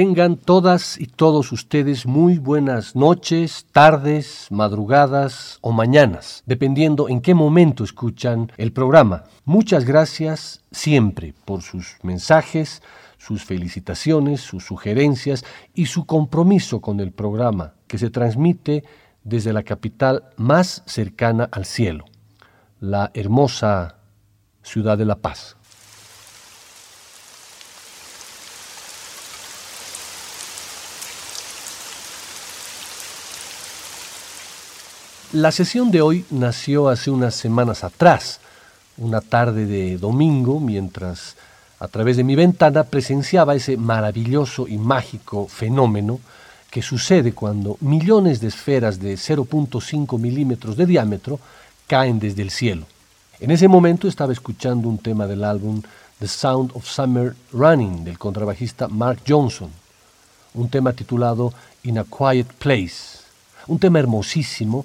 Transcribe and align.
Tengan 0.00 0.36
todas 0.36 0.98
y 0.98 1.08
todos 1.08 1.52
ustedes 1.52 2.06
muy 2.06 2.38
buenas 2.38 2.96
noches, 2.96 3.66
tardes, 3.70 4.46
madrugadas 4.48 5.58
o 5.60 5.72
mañanas, 5.72 6.42
dependiendo 6.46 7.10
en 7.10 7.20
qué 7.20 7.34
momento 7.34 7.84
escuchan 7.84 8.50
el 8.56 8.72
programa. 8.72 9.24
Muchas 9.44 9.84
gracias 9.84 10.62
siempre 10.70 11.34
por 11.44 11.60
sus 11.60 11.98
mensajes, 12.02 12.80
sus 13.18 13.44
felicitaciones, 13.44 14.40
sus 14.40 14.64
sugerencias 14.64 15.44
y 15.74 15.84
su 15.84 16.06
compromiso 16.06 16.80
con 16.80 16.98
el 17.00 17.12
programa 17.12 17.74
que 17.86 17.98
se 17.98 18.08
transmite 18.08 18.84
desde 19.22 19.52
la 19.52 19.64
capital 19.64 20.30
más 20.38 20.82
cercana 20.86 21.46
al 21.52 21.66
cielo, 21.66 22.06
la 22.80 23.10
hermosa 23.12 23.96
ciudad 24.62 24.96
de 24.96 25.04
La 25.04 25.16
Paz. 25.16 25.58
La 35.32 35.52
sesión 35.52 35.92
de 35.92 36.02
hoy 36.02 36.24
nació 36.30 36.88
hace 36.88 37.08
unas 37.08 37.36
semanas 37.36 37.84
atrás, 37.84 38.40
una 38.98 39.20
tarde 39.20 39.64
de 39.64 39.96
domingo, 39.96 40.58
mientras 40.58 41.36
a 41.78 41.86
través 41.86 42.16
de 42.16 42.24
mi 42.24 42.34
ventana 42.34 42.82
presenciaba 42.82 43.54
ese 43.54 43.76
maravilloso 43.76 44.66
y 44.66 44.76
mágico 44.76 45.46
fenómeno 45.46 46.18
que 46.68 46.82
sucede 46.82 47.32
cuando 47.32 47.76
millones 47.80 48.40
de 48.40 48.48
esferas 48.48 48.98
de 48.98 49.14
0.5 49.14 50.18
milímetros 50.18 50.76
de 50.76 50.86
diámetro 50.86 51.38
caen 51.86 52.18
desde 52.18 52.42
el 52.42 52.50
cielo. 52.50 52.86
En 53.38 53.52
ese 53.52 53.68
momento 53.68 54.08
estaba 54.08 54.32
escuchando 54.32 54.88
un 54.88 54.98
tema 54.98 55.28
del 55.28 55.44
álbum 55.44 55.80
The 56.18 56.26
Sound 56.26 56.72
of 56.74 56.88
Summer 56.88 57.36
Running 57.52 58.02
del 58.02 58.18
contrabajista 58.18 58.88
Mark 58.88 59.20
Johnson, 59.28 59.70
un 60.54 60.68
tema 60.68 60.92
titulado 60.92 61.54
In 61.84 61.98
a 62.00 62.04
Quiet 62.04 62.52
Place, 62.54 63.20
un 63.68 63.78
tema 63.78 64.00
hermosísimo 64.00 64.84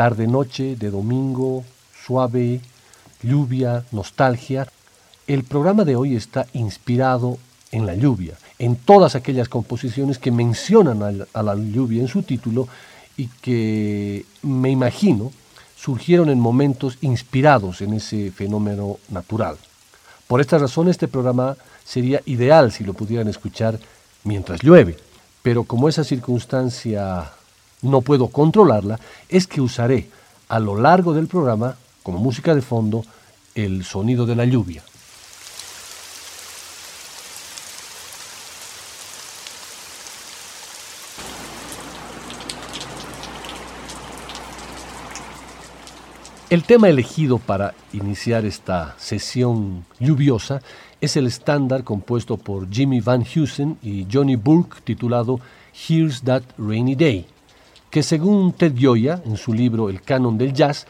tarde 0.00 0.26
noche 0.26 0.76
de 0.76 0.90
domingo, 0.90 1.62
suave, 2.06 2.62
lluvia, 3.22 3.84
nostalgia. 3.92 4.66
El 5.26 5.44
programa 5.44 5.84
de 5.84 5.94
hoy 5.94 6.16
está 6.16 6.46
inspirado 6.54 7.36
en 7.70 7.84
la 7.84 7.94
lluvia, 7.94 8.32
en 8.58 8.76
todas 8.76 9.14
aquellas 9.14 9.50
composiciones 9.50 10.18
que 10.18 10.30
mencionan 10.30 11.26
a 11.34 11.42
la 11.42 11.54
lluvia 11.54 12.00
en 12.00 12.08
su 12.08 12.22
título 12.22 12.66
y 13.18 13.26
que 13.42 14.24
me 14.40 14.70
imagino 14.70 15.32
surgieron 15.76 16.30
en 16.30 16.40
momentos 16.40 16.96
inspirados 17.02 17.82
en 17.82 17.92
ese 17.92 18.30
fenómeno 18.30 18.96
natural. 19.10 19.58
Por 20.26 20.40
esta 20.40 20.56
razón 20.56 20.88
este 20.88 21.08
programa 21.08 21.58
sería 21.84 22.22
ideal 22.24 22.72
si 22.72 22.84
lo 22.84 22.94
pudieran 22.94 23.28
escuchar 23.28 23.78
mientras 24.24 24.62
llueve, 24.62 24.96
pero 25.42 25.64
como 25.64 25.90
esa 25.90 26.04
circunstancia 26.04 27.32
no 27.82 28.00
puedo 28.00 28.28
controlarla, 28.28 28.98
es 29.28 29.46
que 29.46 29.60
usaré 29.60 30.08
a 30.48 30.58
lo 30.58 30.76
largo 30.76 31.14
del 31.14 31.28
programa, 31.28 31.76
como 32.02 32.18
música 32.18 32.54
de 32.54 32.62
fondo, 32.62 33.04
el 33.54 33.84
sonido 33.84 34.26
de 34.26 34.36
la 34.36 34.44
lluvia. 34.44 34.82
El 46.50 46.64
tema 46.64 46.88
elegido 46.88 47.38
para 47.38 47.74
iniciar 47.92 48.44
esta 48.44 48.96
sesión 48.98 49.84
lluviosa 50.00 50.62
es 51.00 51.16
el 51.16 51.28
estándar 51.28 51.84
compuesto 51.84 52.36
por 52.36 52.68
Jimmy 52.68 53.00
Van 53.00 53.24
Heusen 53.24 53.78
y 53.82 54.04
Johnny 54.12 54.34
Burke 54.34 54.80
titulado 54.82 55.38
Here's 55.88 56.22
That 56.22 56.42
Rainy 56.58 56.96
Day 56.96 57.26
que 57.90 58.02
según 58.04 58.52
Ted 58.52 58.76
Gioia, 58.76 59.20
en 59.26 59.36
su 59.36 59.52
libro 59.52 59.90
El 59.90 60.00
canon 60.00 60.38
del 60.38 60.52
jazz, 60.52 60.86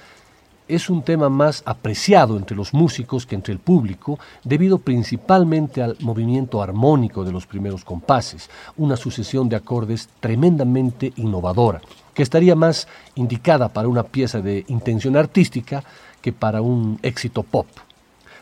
es 0.69 0.89
un 0.89 1.03
tema 1.03 1.29
más 1.29 1.63
apreciado 1.67 2.37
entre 2.37 2.57
los 2.57 2.73
músicos 2.73 3.27
que 3.27 3.35
entre 3.35 3.53
el 3.53 3.59
público, 3.59 4.21
debido 4.45 4.79
principalmente 4.79 5.83
al 5.83 5.97
movimiento 6.01 6.63
armónico 6.63 7.25
de 7.25 7.33
los 7.33 7.47
primeros 7.47 7.85
compases, 7.85 8.49
una 8.77 8.97
sucesión 8.97 9.49
de 9.49 9.57
acordes 9.57 10.09
tremendamente 10.21 11.13
innovadora, 11.17 11.81
que 12.15 12.23
estaría 12.23 12.55
más 12.55 12.87
indicada 13.17 13.69
para 13.71 13.89
una 13.89 14.05
pieza 14.05 14.41
de 14.41 14.65
intención 14.69 15.17
artística 15.17 15.83
que 16.21 16.33
para 16.33 16.61
un 16.61 17.01
éxito 17.03 17.43
pop. 17.43 17.67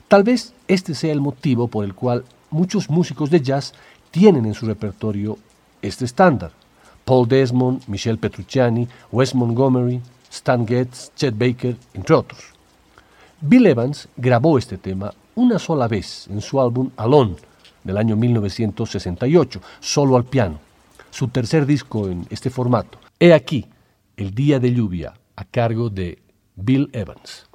Tal 0.09 0.23
vez 0.23 0.53
este 0.67 0.95
sea 0.95 1.13
el 1.13 1.21
motivo 1.21 1.69
por 1.69 1.85
el 1.85 1.95
cual 1.95 2.25
muchos 2.51 2.91
músicos 2.91 3.31
de 3.31 3.41
jazz 3.41 3.73
tienen 4.11 4.45
en 4.45 4.55
su 4.55 4.67
repertorio 4.67 5.39
este 5.81 6.05
estándar. 6.05 6.53
Paul 7.09 7.27
Desmond, 7.27 7.85
Michelle 7.87 8.19
Petrucciani, 8.19 8.87
Wes 9.11 9.35
Montgomery, 9.35 9.99
Stan 10.31 10.67
Getz, 10.67 11.11
Chet 11.17 11.35
Baker, 11.35 11.75
entre 11.95 12.15
otros. 12.15 12.53
Bill 13.41 13.65
Evans 13.65 14.09
grabó 14.15 14.59
este 14.59 14.77
tema 14.77 15.15
una 15.35 15.59
sola 15.59 15.89
vez 15.89 16.29
en 16.29 16.43
su 16.43 16.61
álbum 16.61 16.91
Alone 16.99 17.37
del 17.83 17.97
año 17.97 18.15
1968, 18.15 19.59
solo 19.81 20.19
al 20.19 20.25
piano, 20.25 20.59
su 21.11 21.29
tercer 21.29 21.65
disco 21.65 22.11
en 22.11 22.27
este 22.29 22.51
formato. 22.51 22.99
He 23.19 23.33
aquí, 23.33 23.65
El 24.15 24.35
Día 24.35 24.61
de 24.61 24.75
Lluvia, 24.75 25.15
a 25.35 25.45
cargo 25.47 25.89
de 25.89 26.19
Bill 26.57 26.91
Evans. 26.93 27.48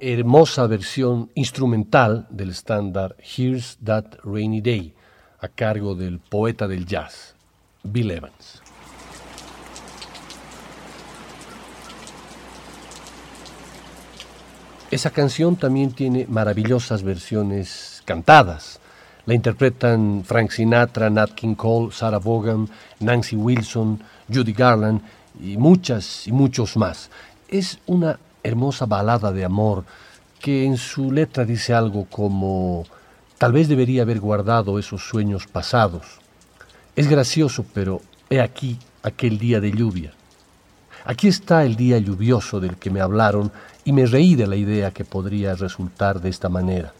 Hermosa 0.00 0.66
versión 0.66 1.30
instrumental 1.34 2.26
del 2.30 2.50
estándar 2.50 3.16
Here's 3.18 3.78
That 3.84 4.16
Rainy 4.24 4.62
Day, 4.62 4.94
a 5.40 5.48
cargo 5.48 5.94
del 5.94 6.18
poeta 6.18 6.66
del 6.66 6.86
jazz, 6.86 7.34
Bill 7.82 8.10
Evans. 8.10 8.62
Esa 14.90 15.10
canción 15.10 15.54
también 15.54 15.92
tiene 15.92 16.26
maravillosas 16.28 17.02
versiones 17.02 18.02
cantadas. 18.06 18.80
La 19.26 19.34
interpretan 19.34 20.24
Frank 20.24 20.50
Sinatra, 20.50 21.10
Nat 21.10 21.30
King 21.32 21.54
Cole, 21.54 21.92
Sarah 21.92 22.18
Vaughan, 22.18 22.68
Nancy 22.98 23.36
Wilson, 23.36 24.02
Judy 24.32 24.52
Garland 24.52 25.02
y 25.40 25.56
muchas 25.58 26.26
y 26.26 26.32
muchos 26.32 26.76
más. 26.76 27.10
Es 27.48 27.78
una 27.86 28.18
hermosa 28.42 28.86
balada 28.86 29.32
de 29.32 29.44
amor 29.44 29.84
que 30.38 30.64
en 30.64 30.76
su 30.76 31.12
letra 31.12 31.44
dice 31.44 31.74
algo 31.74 32.06
como 32.06 32.84
tal 33.38 33.52
vez 33.52 33.68
debería 33.68 34.02
haber 34.02 34.20
guardado 34.20 34.78
esos 34.78 35.02
sueños 35.02 35.46
pasados. 35.46 36.18
Es 36.96 37.08
gracioso, 37.08 37.64
pero 37.72 38.00
he 38.28 38.40
aquí 38.40 38.78
aquel 39.02 39.38
día 39.38 39.60
de 39.60 39.70
lluvia. 39.70 40.12
Aquí 41.04 41.28
está 41.28 41.64
el 41.64 41.76
día 41.76 41.98
lluvioso 41.98 42.60
del 42.60 42.76
que 42.76 42.90
me 42.90 43.00
hablaron 43.00 43.52
y 43.84 43.92
me 43.92 44.06
reí 44.06 44.34
de 44.34 44.46
la 44.46 44.56
idea 44.56 44.90
que 44.90 45.04
podría 45.04 45.54
resultar 45.54 46.20
de 46.20 46.28
esta 46.28 46.48
manera. 46.48 46.92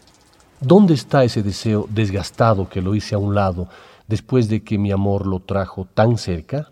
¿Dónde 0.59 0.93
está 0.93 1.23
ese 1.23 1.43
deseo 1.43 1.87
desgastado 1.89 2.69
que 2.69 2.81
lo 2.81 2.95
hice 2.95 3.15
a 3.15 3.19
un 3.19 3.35
lado 3.35 3.67
después 4.07 4.47
de 4.47 4.63
que 4.63 4.77
mi 4.77 4.91
amor 4.91 5.25
lo 5.25 5.39
trajo 5.39 5.87
tan 5.93 6.17
cerca? 6.17 6.71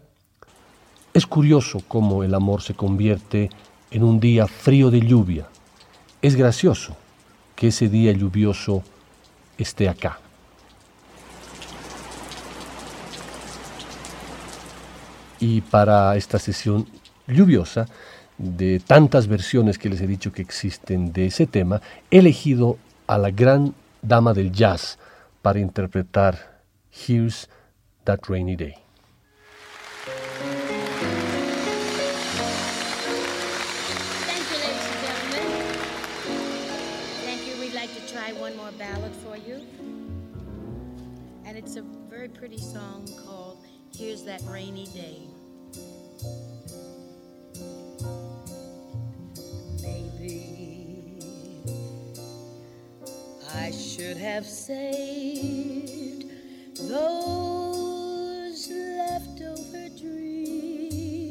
Es 1.13 1.25
curioso 1.25 1.81
cómo 1.87 2.23
el 2.23 2.35
amor 2.35 2.61
se 2.61 2.75
convierte 2.75 3.49
en 3.91 4.03
un 4.03 4.19
día 4.19 4.47
frío 4.47 4.91
de 4.91 5.01
lluvia. 5.01 5.47
Es 6.21 6.35
gracioso 6.35 6.95
que 7.55 7.67
ese 7.67 7.89
día 7.89 8.11
lluvioso 8.11 8.83
esté 9.57 9.89
acá. 9.89 10.19
Y 15.39 15.61
para 15.61 16.15
esta 16.17 16.37
sesión 16.39 16.87
lluviosa, 17.27 17.87
de 18.37 18.79
tantas 18.79 19.27
versiones 19.27 19.77
que 19.77 19.89
les 19.89 20.01
he 20.01 20.07
dicho 20.07 20.31
que 20.31 20.41
existen 20.41 21.11
de 21.11 21.27
ese 21.27 21.45
tema, 21.45 21.81
he 22.09 22.19
elegido 22.19 22.77
a 23.05 23.17
la 23.17 23.31
gran 23.31 23.75
dama 24.01 24.33
del 24.33 24.51
jazz 24.51 24.97
para 25.41 25.59
interpretar 25.59 26.61
Here's 26.91 27.49
That 28.05 28.19
Rainy 28.27 28.55
Day. 28.55 28.88
Pretty 42.49 42.63
song 42.63 43.07
called 43.27 43.59
Here's 43.95 44.23
That 44.23 44.41
Rainy 44.47 44.87
Day. 44.87 45.19
Maybe 49.83 51.19
I 53.55 53.69
should 53.69 54.17
have 54.17 54.47
saved 54.47 56.25
those 56.89 58.67
leftover 58.71 59.89
dreams. 59.95 61.29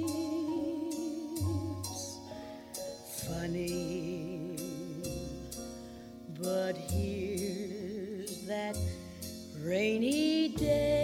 Funny, 3.26 4.56
but 6.40 6.76
here's 6.76 8.42
that 8.46 8.76
rainy 9.60 10.48
day. 10.50 10.97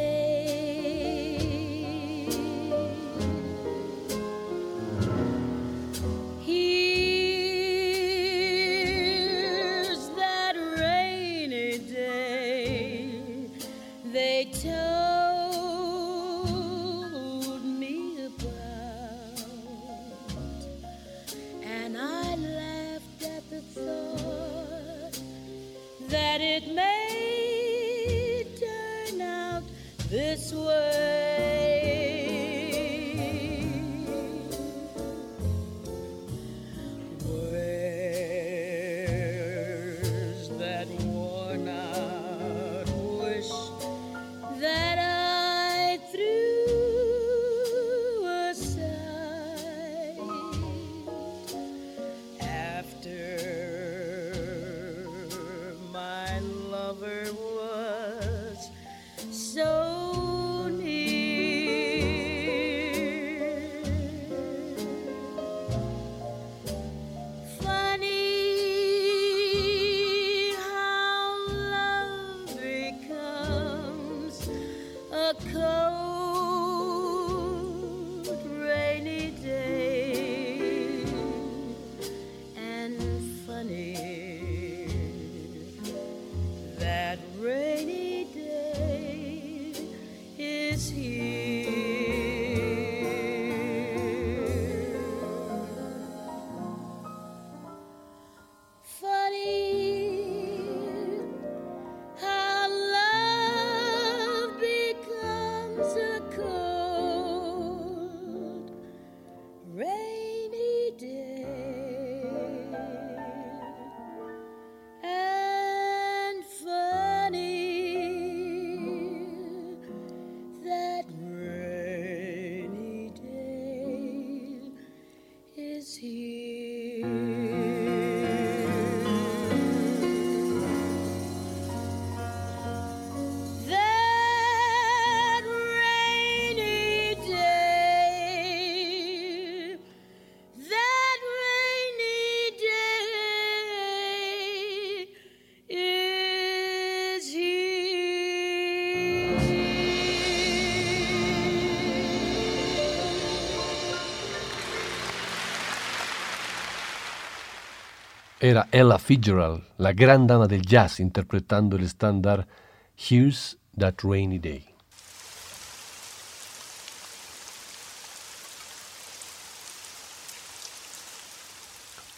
Era 158.44 158.68
Ella 158.72 158.98
Fitzgerald, 158.98 159.62
la 159.78 159.94
gran 159.94 160.26
dama 160.26 160.46
del 160.46 160.66
jazz, 160.66 161.00
interpretando 161.00 161.76
el 161.76 161.84
estándar 161.84 162.46
Here's 162.94 163.56
That 163.78 163.94
Rainy 164.02 164.38
Day. 164.38 164.66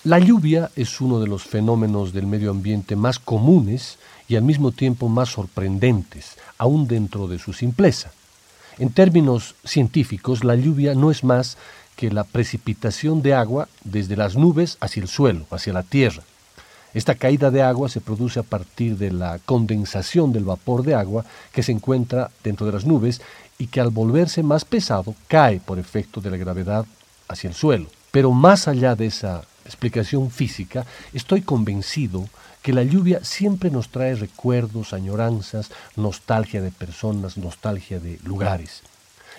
La 0.02 0.18
lluvia 0.18 0.72
es 0.74 1.00
uno 1.00 1.20
de 1.20 1.28
los 1.28 1.44
fenómenos 1.44 2.12
del 2.12 2.26
medio 2.26 2.50
ambiente 2.50 2.96
más 2.96 3.20
comunes 3.20 4.00
y 4.26 4.34
al 4.34 4.42
mismo 4.42 4.72
tiempo 4.72 5.08
más 5.08 5.28
sorprendentes, 5.28 6.38
aún 6.58 6.88
dentro 6.88 7.28
de 7.28 7.38
su 7.38 7.52
simpleza. 7.52 8.10
En 8.78 8.90
términos 8.90 9.54
científicos, 9.64 10.42
la 10.42 10.56
lluvia 10.56 10.96
no 10.96 11.12
es 11.12 11.22
más 11.22 11.56
que 11.96 12.10
la 12.10 12.24
precipitación 12.24 13.22
de 13.22 13.34
agua 13.34 13.68
desde 13.82 14.16
las 14.16 14.36
nubes 14.36 14.76
hacia 14.80 15.02
el 15.02 15.08
suelo, 15.08 15.46
hacia 15.50 15.72
la 15.72 15.82
tierra. 15.82 16.22
Esta 16.94 17.14
caída 17.14 17.50
de 17.50 17.62
agua 17.62 17.88
se 17.88 18.00
produce 18.00 18.40
a 18.40 18.42
partir 18.42 18.96
de 18.96 19.10
la 19.10 19.38
condensación 19.44 20.32
del 20.32 20.44
vapor 20.44 20.82
de 20.82 20.94
agua 20.94 21.24
que 21.52 21.62
se 21.62 21.72
encuentra 21.72 22.30
dentro 22.42 22.64
de 22.64 22.72
las 22.72 22.86
nubes 22.86 23.20
y 23.58 23.66
que 23.66 23.80
al 23.80 23.90
volverse 23.90 24.42
más 24.42 24.64
pesado 24.64 25.14
cae 25.28 25.60
por 25.60 25.78
efecto 25.78 26.20
de 26.20 26.30
la 26.30 26.36
gravedad 26.36 26.86
hacia 27.28 27.48
el 27.48 27.54
suelo. 27.54 27.88
Pero 28.10 28.30
más 28.32 28.68
allá 28.68 28.94
de 28.94 29.06
esa 29.06 29.42
explicación 29.66 30.30
física, 30.30 30.86
estoy 31.12 31.42
convencido 31.42 32.28
que 32.62 32.72
la 32.72 32.82
lluvia 32.82 33.22
siempre 33.24 33.70
nos 33.70 33.90
trae 33.90 34.14
recuerdos, 34.14 34.92
añoranzas, 34.92 35.70
nostalgia 35.96 36.62
de 36.62 36.70
personas, 36.70 37.36
nostalgia 37.36 38.00
de 38.00 38.18
lugares. 38.24 38.82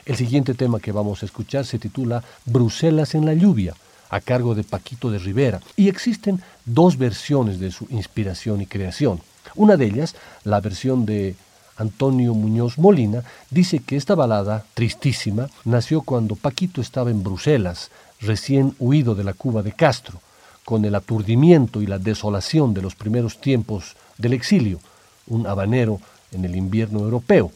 El 0.08 0.16
siguiente 0.16 0.54
tema 0.54 0.80
que 0.80 0.94
vamos 0.94 1.22
a 1.22 1.26
escuchar 1.26 1.66
se 1.66 1.80
titula 1.80 2.24
Bruselas 2.46 3.14
en 3.14 3.26
la 3.26 3.34
lluvia, 3.34 3.74
a 4.10 4.22
cargo 4.22 4.56
de 4.56 4.64
Paquito 4.64 5.12
de 5.12 5.20
Rivera, 5.20 5.60
y 5.76 5.90
existen 5.90 6.42
dos 6.64 6.98
versiones 6.98 7.60
de 7.60 7.72
su 7.72 7.88
inspiración 7.90 8.62
y 8.62 8.68
creación. 8.68 9.20
Una 9.56 9.76
de 9.76 9.84
ellas, 9.84 10.16
la 10.46 10.62
versión 10.62 11.06
de 11.06 11.36
Antonio 11.76 12.34
Muñoz 12.34 12.78
Molina, 12.78 13.26
dice 13.50 13.80
que 13.80 13.98
esta 13.98 14.16
balada, 14.16 14.64
tristísima, 14.76 15.50
nació 15.66 16.00
cuando 16.00 16.38
Paquito 16.38 16.80
estaba 16.80 17.12
en 17.12 17.22
Bruselas, 17.22 17.92
recién 18.22 18.76
huido 18.80 19.14
de 19.14 19.26
la 19.26 19.34
Cuba 19.34 19.62
de 19.62 19.74
Castro, 19.74 20.22
con 20.64 20.86
el 20.86 20.96
aturdimiento 20.96 21.82
y 21.82 21.86
la 21.86 22.00
desolación 22.00 22.74
de 22.74 22.82
los 22.82 22.96
primeros 22.96 23.42
tiempos 23.42 23.98
del 24.18 24.32
exilio, 24.32 24.80
un 25.28 25.48
habanero 25.48 26.00
en 26.32 26.46
el 26.46 26.56
invierno 26.56 27.00
europeo, 27.00 27.52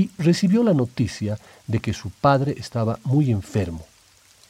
y 0.00 0.10
recibió 0.16 0.62
la 0.62 0.72
noticia 0.72 1.38
de 1.66 1.80
que 1.80 1.92
su 1.92 2.08
padre 2.08 2.54
estaba 2.56 2.98
muy 3.04 3.30
enfermo. 3.30 3.84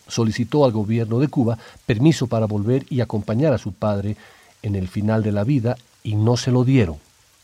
Solicitó 0.06 0.64
al 0.64 0.70
gobierno 0.70 1.18
de 1.18 1.26
Cuba 1.26 1.58
permiso 1.86 2.28
para 2.28 2.46
volver 2.46 2.86
y 2.88 3.00
acompañar 3.00 3.52
a 3.52 3.58
su 3.58 3.72
padre 3.72 4.16
en 4.62 4.76
el 4.76 4.86
final 4.86 5.24
de 5.24 5.32
la 5.32 5.42
vida 5.42 5.76
y 6.04 6.14
no 6.14 6.36
se 6.36 6.52
lo 6.52 6.62
dieron. 6.62 6.98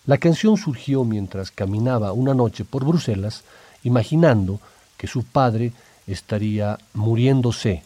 La 0.06 0.18
canción 0.18 0.56
surgió 0.56 1.04
mientras 1.04 1.50
caminaba 1.50 2.12
una 2.12 2.32
noche 2.32 2.64
por 2.64 2.84
Bruselas, 2.84 3.42
imaginando 3.82 4.60
que 4.96 5.08
su 5.08 5.24
padre 5.24 5.72
estaría 6.06 6.78
muriéndose 6.94 7.82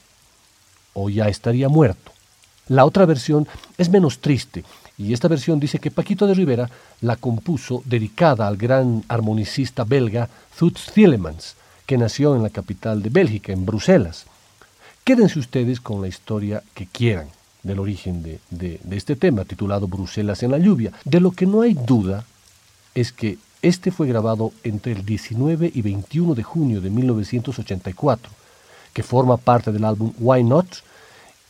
o 0.93 1.09
ya 1.09 1.29
estaría 1.29 1.71
muerto. 1.71 2.13
La 2.69 2.85
otra 2.85 3.07
versión 3.07 3.49
es 3.79 3.89
menos 3.89 4.19
triste, 4.19 4.65
y 5.05 5.13
esta 5.13 5.29
versión 5.29 5.61
dice 5.61 5.79
que 5.79 5.91
Paquito 5.91 6.27
de 6.27 6.35
Rivera 6.35 6.71
la 7.01 7.17
compuso 7.17 7.83
dedicada 7.85 8.47
al 8.47 8.57
gran 8.57 9.05
armonicista 9.09 9.85
belga 9.85 10.29
Thutz 10.59 10.93
Thielemans, 10.93 11.57
que 11.87 11.99
nació 11.99 12.37
en 12.37 12.43
la 12.43 12.51
capital 12.51 13.03
de 13.03 13.11
Bélgica, 13.11 13.53
en 13.53 13.65
Bruselas. 13.65 14.27
Quédense 15.05 15.39
ustedes 15.39 15.81
con 15.81 16.01
la 16.03 16.09
historia 16.09 16.63
que 16.75 16.87
quieran 16.87 17.29
del 17.63 17.79
origen 17.79 18.23
de, 18.23 18.41
de, 18.51 18.81
de 18.83 18.97
este 18.97 19.17
tema, 19.17 19.45
titulado 19.45 19.89
Bruselas 19.89 20.43
en 20.43 20.51
la 20.51 20.59
lluvia. 20.59 20.93
De 21.05 21.21
lo 21.21 21.31
que 21.31 21.47
no 21.47 21.63
hay 21.63 21.75
duda 21.75 22.25
es 22.95 23.13
que 23.13 23.39
este 23.63 23.91
fue 23.91 24.07
grabado 24.07 24.53
entre 24.65 24.93
el 24.93 25.05
19 25.05 25.71
y 25.75 25.83
21 25.83 26.35
de 26.35 26.43
junio 26.43 26.81
de 26.81 26.91
1984 26.91 28.31
que 28.93 29.03
forma 29.03 29.37
parte 29.37 29.73
del 29.73 29.85
álbum 29.85 30.13
Why 30.19 30.45
Not. 30.45 30.67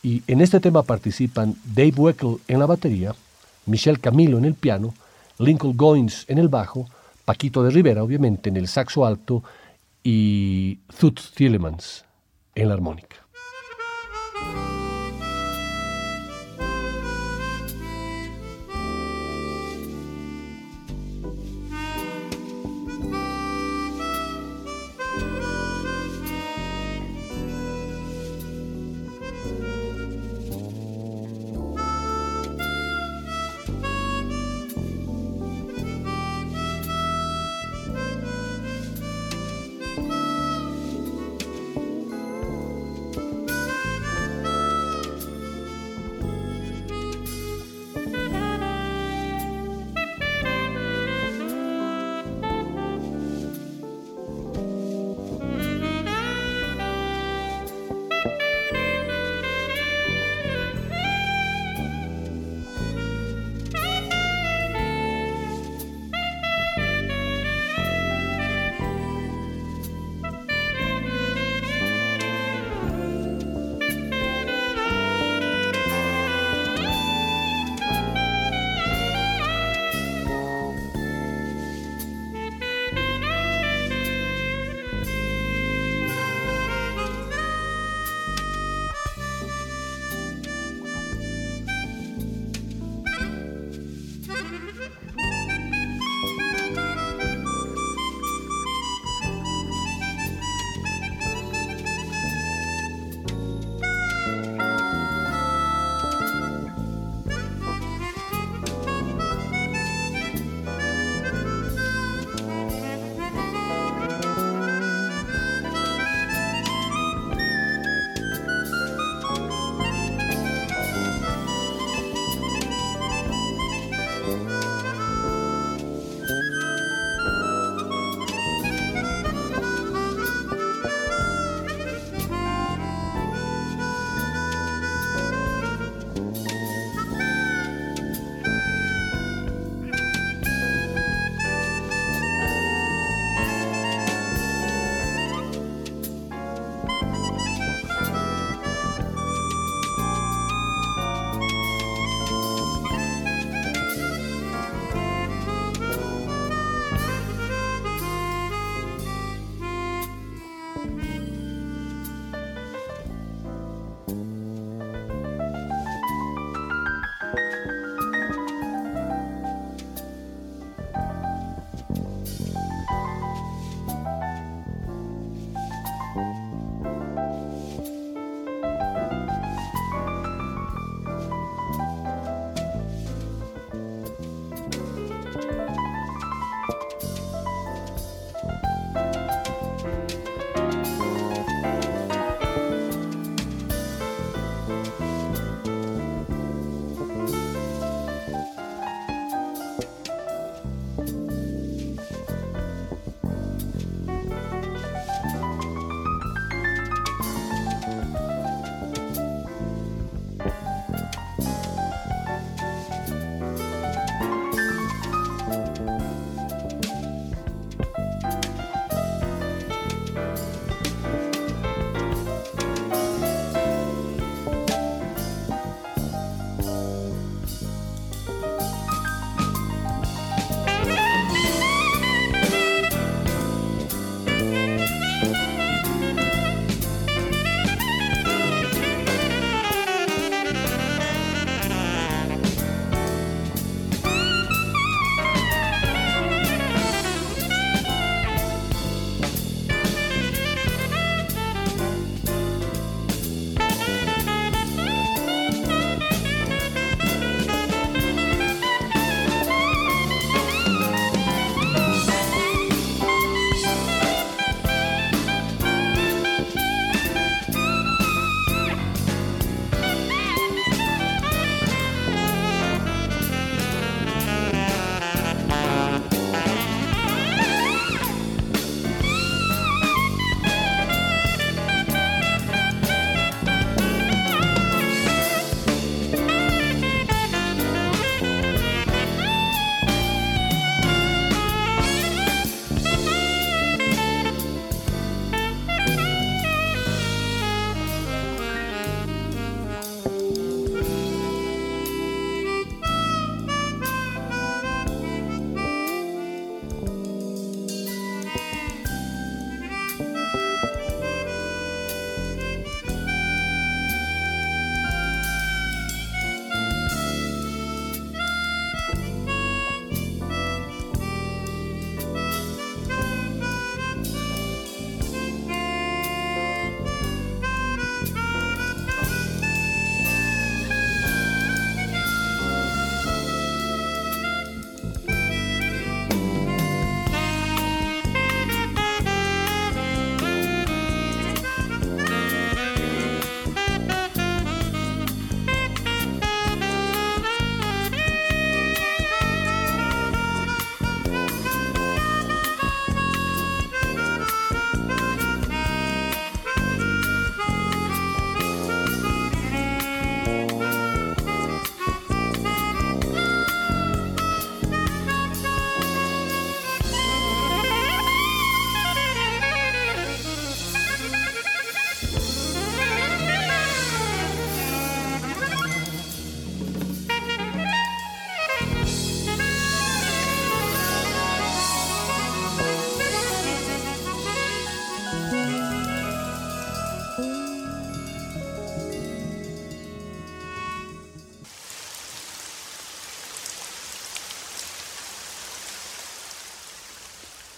Y 0.03 0.23
en 0.27 0.41
este 0.41 0.59
tema 0.59 0.83
participan 0.83 1.55
Dave 1.63 1.93
Weckl 1.95 2.37
en 2.47 2.59
la 2.59 2.65
batería, 2.65 3.15
Michelle 3.65 3.99
Camilo 3.99 4.37
en 4.37 4.45
el 4.45 4.53
piano, 4.53 4.93
Lincoln 5.37 5.77
Goins 5.77 6.25
en 6.27 6.37
el 6.37 6.49
bajo, 6.49 6.87
Paquito 7.25 7.63
de 7.63 7.71
Rivera, 7.71 8.03
obviamente, 8.03 8.49
en 8.49 8.57
el 8.57 8.67
saxo 8.67 9.05
alto 9.05 9.43
y 10.03 10.75
Toots 10.99 11.31
Thielemans 11.35 12.05
en 12.55 12.67
la 12.67 12.73
armónica. 12.73 13.20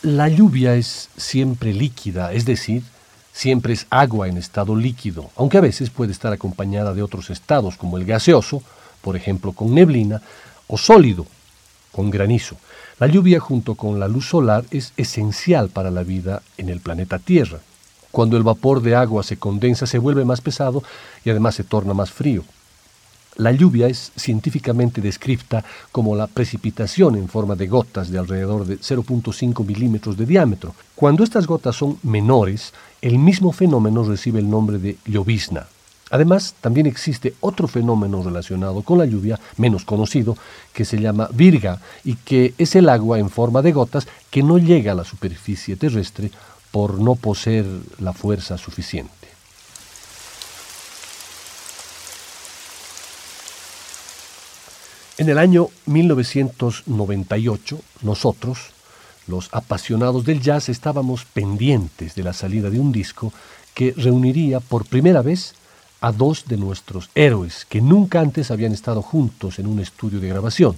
La 0.03 0.27
lluvia 0.27 0.75
es 0.75 1.07
siempre 1.15 1.71
líquida, 1.71 2.33
es 2.33 2.43
decir, 2.43 2.83
siempre 3.31 3.71
es 3.71 3.87
agua 3.89 4.27
en 4.27 4.35
estado 4.35 4.75
líquido, 4.75 5.29
aunque 5.37 5.57
a 5.57 5.61
veces 5.61 5.91
puede 5.91 6.11
estar 6.11 6.33
acompañada 6.33 6.93
de 6.93 7.01
otros 7.01 7.29
estados 7.29 7.77
como 7.77 7.97
el 7.97 8.03
gaseoso, 8.03 8.61
por 8.99 9.15
ejemplo 9.15 9.53
con 9.53 9.73
neblina, 9.73 10.21
o 10.67 10.77
sólido, 10.77 11.25
con 11.93 12.09
granizo. 12.09 12.57
La 12.99 13.07
lluvia 13.07 13.39
junto 13.39 13.75
con 13.75 13.97
la 13.97 14.09
luz 14.09 14.27
solar 14.27 14.65
es 14.71 14.91
esencial 14.97 15.69
para 15.69 15.89
la 15.89 16.03
vida 16.03 16.41
en 16.57 16.67
el 16.67 16.81
planeta 16.81 17.17
Tierra. 17.17 17.59
Cuando 18.11 18.35
el 18.35 18.43
vapor 18.43 18.81
de 18.81 18.95
agua 18.95 19.23
se 19.23 19.37
condensa 19.37 19.87
se 19.87 19.99
vuelve 19.99 20.25
más 20.25 20.41
pesado 20.41 20.83
y 21.23 21.29
además 21.29 21.55
se 21.55 21.63
torna 21.63 21.93
más 21.93 22.11
frío. 22.11 22.43
La 23.37 23.51
lluvia 23.51 23.87
es 23.87 24.11
científicamente 24.15 25.01
descrita 25.01 25.63
como 25.91 26.15
la 26.15 26.27
precipitación 26.27 27.15
en 27.15 27.27
forma 27.27 27.55
de 27.55 27.67
gotas 27.67 28.11
de 28.11 28.19
alrededor 28.19 28.65
de 28.65 28.77
0.5 28.77 29.65
milímetros 29.65 30.17
de 30.17 30.27
diámetro. 30.27 30.75
Cuando 30.95 31.23
estas 31.23 31.47
gotas 31.47 31.75
son 31.75 31.97
menores, 32.03 32.73
el 33.01 33.17
mismo 33.17 33.51
fenómeno 33.51 34.03
recibe 34.03 34.39
el 34.39 34.49
nombre 34.49 34.77
de 34.77 34.97
llovizna. 35.05 35.67
Además, 36.11 36.53
también 36.61 36.85
existe 36.85 37.33
otro 37.39 37.67
fenómeno 37.67 38.21
relacionado 38.21 38.83
con 38.83 38.99
la 38.99 39.05
lluvia, 39.05 39.39
menos 39.57 39.83
conocido, 39.83 40.37
que 40.71 40.85
se 40.85 40.99
llama 40.99 41.27
virga 41.33 41.81
y 42.03 42.17
que 42.17 42.53
es 42.59 42.75
el 42.75 42.87
agua 42.87 43.17
en 43.17 43.31
forma 43.31 43.63
de 43.63 43.71
gotas 43.71 44.07
que 44.29 44.43
no 44.43 44.59
llega 44.59 44.91
a 44.91 44.95
la 44.95 45.05
superficie 45.05 45.75
terrestre 45.75 46.29
por 46.69 46.99
no 46.99 47.15
poseer 47.15 47.65
la 47.97 48.13
fuerza 48.13 48.59
suficiente. 48.59 49.22
En 55.23 55.29
el 55.29 55.38
año 55.38 55.69
1998, 55.86 57.79
nosotros, 58.01 58.59
los 59.25 59.47
apasionados 59.53 60.25
del 60.25 60.41
jazz, 60.41 60.67
estábamos 60.67 61.23
pendientes 61.23 62.13
de 62.15 62.23
la 62.23 62.33
salida 62.33 62.69
de 62.69 62.77
un 62.77 62.91
disco 62.91 63.31
que 63.73 63.93
reuniría 63.95 64.59
por 64.59 64.86
primera 64.86 65.21
vez 65.21 65.53
a 66.01 66.12
dos 66.12 66.43
de 66.45 66.57
nuestros 66.57 67.09
héroes 67.15 67.65
que 67.69 67.79
nunca 67.79 68.19
antes 68.19 68.51
habían 68.51 68.73
estado 68.73 69.01
juntos 69.01 69.59
en 69.59 69.67
un 69.67 69.79
estudio 69.79 70.19
de 70.19 70.27
grabación. 70.27 70.75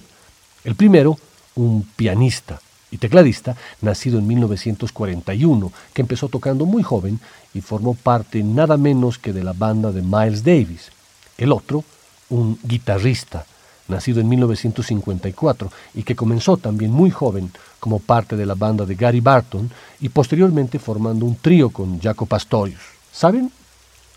El 0.62 0.76
primero, 0.76 1.18
un 1.56 1.82
pianista 1.96 2.60
y 2.92 2.98
tecladista, 2.98 3.56
nacido 3.80 4.20
en 4.20 4.28
1941, 4.28 5.72
que 5.92 6.02
empezó 6.02 6.28
tocando 6.28 6.66
muy 6.66 6.84
joven 6.84 7.18
y 7.52 7.62
formó 7.62 7.94
parte 7.94 8.44
nada 8.44 8.76
menos 8.76 9.18
que 9.18 9.32
de 9.32 9.42
la 9.42 9.54
banda 9.54 9.90
de 9.90 10.02
Miles 10.02 10.44
Davis. 10.44 10.92
El 11.36 11.50
otro, 11.50 11.82
un 12.28 12.60
guitarrista, 12.62 13.44
nacido 13.88 14.20
en 14.20 14.28
1954 14.28 15.70
y 15.94 16.02
que 16.02 16.16
comenzó 16.16 16.56
también 16.56 16.90
muy 16.90 17.10
joven 17.10 17.50
como 17.80 17.98
parte 17.98 18.36
de 18.36 18.46
la 18.46 18.54
banda 18.54 18.84
de 18.84 18.94
Gary 18.94 19.20
Barton 19.20 19.70
y 20.00 20.08
posteriormente 20.08 20.78
formando 20.78 21.24
un 21.24 21.36
trío 21.36 21.70
con 21.70 22.00
Jaco 22.00 22.26
Pastorius. 22.26 22.80
¿Saben 23.12 23.50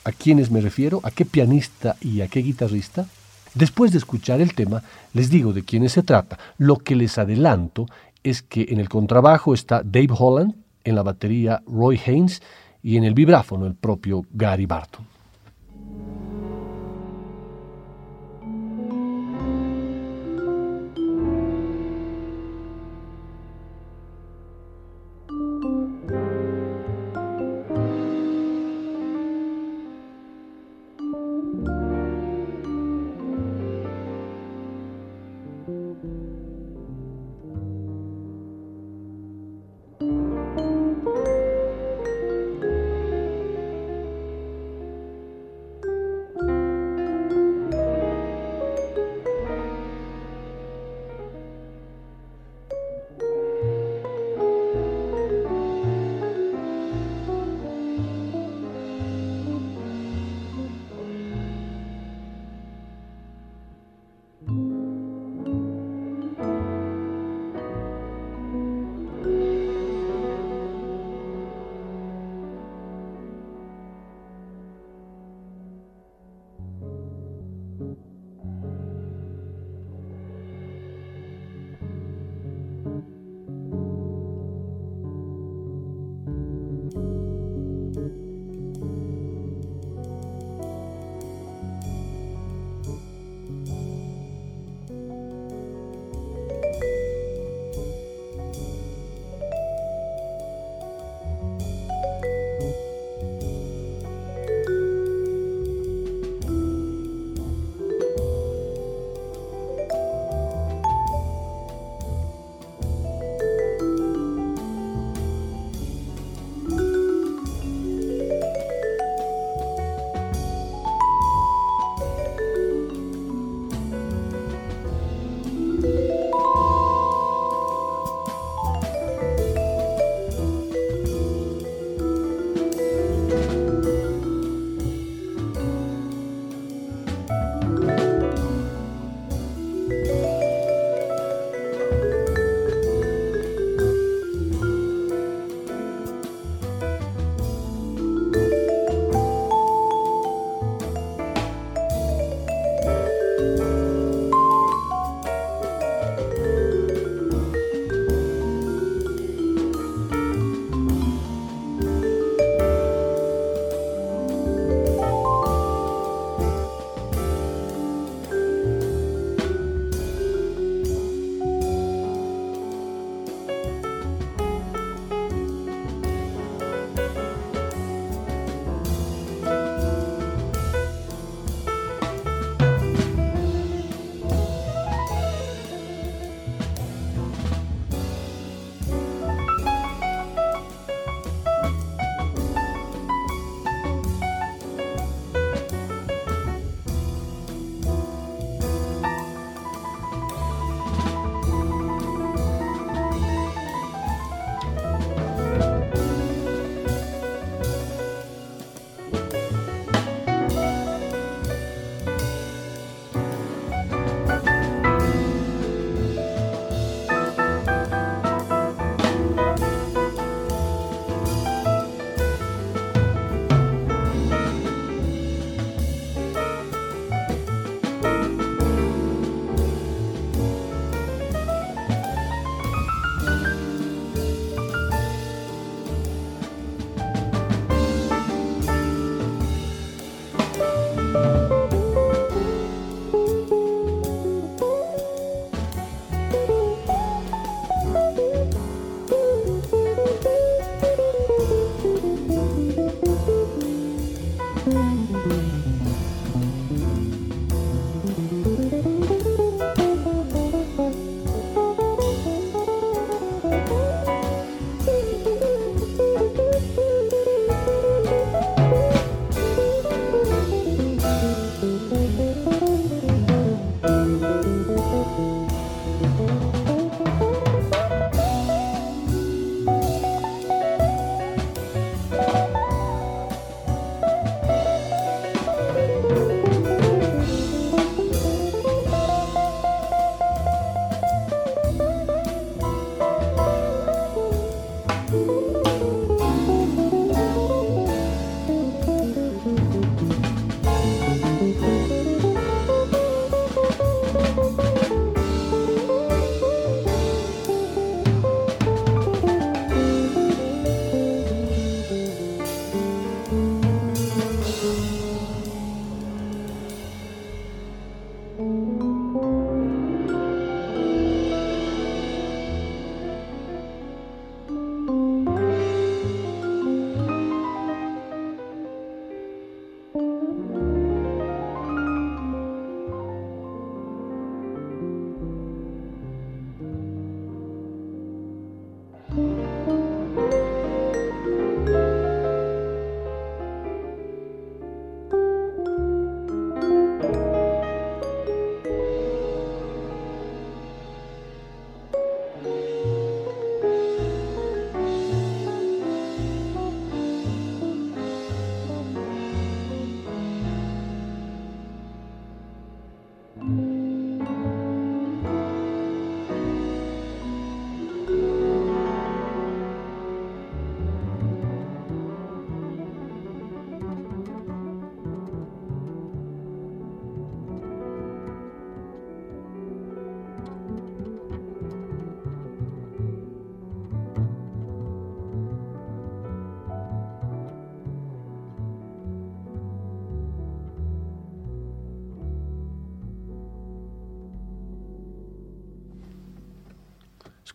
a 0.04 0.12
quiénes 0.12 0.52
me 0.52 0.62
refiero? 0.62 1.00
¿A 1.04 1.12
qué 1.12 1.26
pianista 1.26 1.96
y 2.02 2.22
a 2.22 2.28
qué 2.28 2.40
guitarrista? 2.42 3.08
Después 3.54 3.92
de 3.92 3.98
escuchar 3.98 4.42
el 4.42 4.54
tema, 4.54 4.84
les 5.14 5.30
digo 5.30 5.54
de 5.54 5.64
quiénes 5.64 5.94
se 5.94 6.04
trata. 6.04 6.38
Lo 6.58 6.78
que 6.78 6.96
les 6.96 7.18
adelanto 7.18 7.88
es 8.24 8.42
que 8.42 8.68
en 8.70 8.80
el 8.80 8.90
contrabajo 8.90 9.54
está 9.54 9.82
Dave 9.84 10.10
Holland, 10.18 10.56
en 10.84 10.96
la 10.96 11.04
batería 11.04 11.62
Roy 11.66 12.00
Haynes 12.06 12.42
y 12.84 12.98
en 12.98 13.04
el 13.04 13.14
vibráfono 13.14 13.66
el 13.66 13.76
propio 13.76 14.26
Gary 14.32 14.66
Barton. 14.66 15.06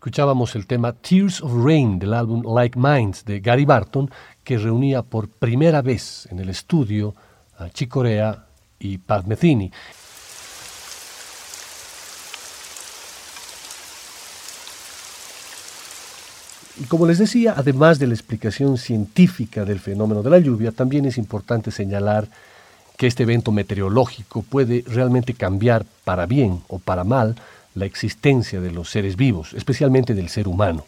Escuchábamos 0.05 0.55
el 0.55 0.67
tema 0.67 0.93
Tears 0.93 1.41
of 1.41 1.51
Rain 1.65 1.97
del 1.97 2.13
álbum 2.13 2.43
Like 2.45 2.77
Minds 2.77 3.25
de 3.25 3.39
Gary 3.39 3.65
Barton, 3.65 4.07
que 4.43 4.59
reunía 4.59 5.01
por 5.01 5.27
primera 5.27 5.81
vez 5.81 6.27
en 6.29 6.37
el 6.37 6.49
estudio 6.49 7.15
a 7.57 7.71
Chicorea 7.71 8.45
y 8.77 8.99
Pat 8.99 9.25
Metheny. 9.25 9.71
Y 16.81 16.83
como 16.83 17.07
les 17.07 17.17
decía, 17.17 17.55
además 17.57 17.97
de 17.97 18.05
la 18.05 18.13
explicación 18.13 18.77
científica 18.77 19.65
del 19.65 19.79
fenómeno 19.79 20.21
de 20.21 20.29
la 20.29 20.37
lluvia, 20.37 20.71
también 20.71 21.05
es 21.05 21.17
importante 21.17 21.71
señalar 21.71 22.27
que 22.95 23.07
este 23.07 23.23
evento 23.23 23.51
meteorológico 23.51 24.43
puede 24.43 24.83
realmente 24.85 25.33
cambiar 25.33 25.83
para 26.03 26.27
bien 26.27 26.61
o 26.67 26.77
para 26.77 27.03
mal 27.03 27.35
la 27.75 27.85
existencia 27.85 28.59
de 28.61 28.71
los 28.71 28.89
seres 28.89 29.15
vivos, 29.15 29.53
especialmente 29.53 30.13
del 30.15 30.29
ser 30.29 30.47
humano. 30.47 30.85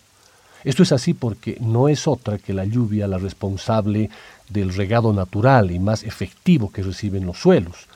Esto 0.64 0.84
es 0.84 0.92
así 0.92 1.14
porque 1.14 1.58
no 1.62 1.88
es 1.88 2.08
otra 2.08 2.40
que 2.40 2.54
la 2.54 2.66
lluvia 2.66 3.08
la 3.08 3.18
responsable 3.18 4.10
del 4.50 4.74
regado 4.74 5.14
natural 5.14 5.72
y 5.72 5.80
más 5.80 6.04
efectivo 6.04 6.72
que 6.72 6.82
reciben 6.82 7.26
los 7.26 7.38
suelos. 7.38 7.88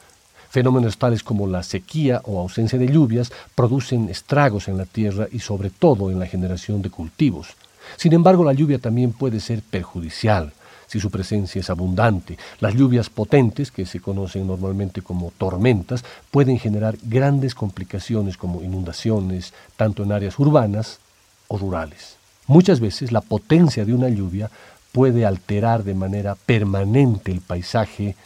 Fenómenos 0.49 0.97
tales 0.97 1.23
como 1.23 1.47
la 1.47 1.63
sequía 1.63 2.21
o 2.25 2.39
ausencia 2.39 2.77
de 2.77 2.87
lluvias 2.87 3.31
producen 3.55 4.09
estragos 4.09 4.67
en 4.67 4.77
la 4.77 4.85
tierra 4.85 5.27
y 5.31 5.39
sobre 5.39 5.69
todo 5.69 6.11
en 6.11 6.19
la 6.19 6.27
generación 6.27 6.81
de 6.81 6.89
cultivos. 6.89 7.55
Sin 7.97 8.13
embargo, 8.13 8.43
la 8.43 8.53
lluvia 8.53 8.77
también 8.77 9.13
puede 9.13 9.39
ser 9.39 9.61
perjudicial 9.61 10.53
si 10.91 10.99
su 10.99 11.09
presencia 11.09 11.61
es 11.61 11.69
abundante. 11.69 12.37
Las 12.59 12.73
lluvias 12.73 13.09
potentes, 13.09 13.71
que 13.71 13.85
se 13.85 14.01
conocen 14.01 14.45
normalmente 14.45 15.01
como 15.01 15.31
tormentas, 15.37 16.03
pueden 16.31 16.59
generar 16.59 16.97
grandes 17.01 17.55
complicaciones 17.55 18.35
como 18.35 18.61
inundaciones, 18.61 19.53
tanto 19.77 20.03
en 20.03 20.11
áreas 20.11 20.37
urbanas 20.37 20.99
o 21.47 21.57
rurales. 21.57 22.17
Muchas 22.45 22.81
veces 22.81 23.13
la 23.13 23.21
potencia 23.21 23.85
de 23.85 23.93
una 23.93 24.09
lluvia 24.09 24.51
puede 24.91 25.25
alterar 25.25 25.85
de 25.85 25.93
manera 25.93 26.35
permanente 26.35 27.31
el 27.31 27.39
paisaje 27.39 28.17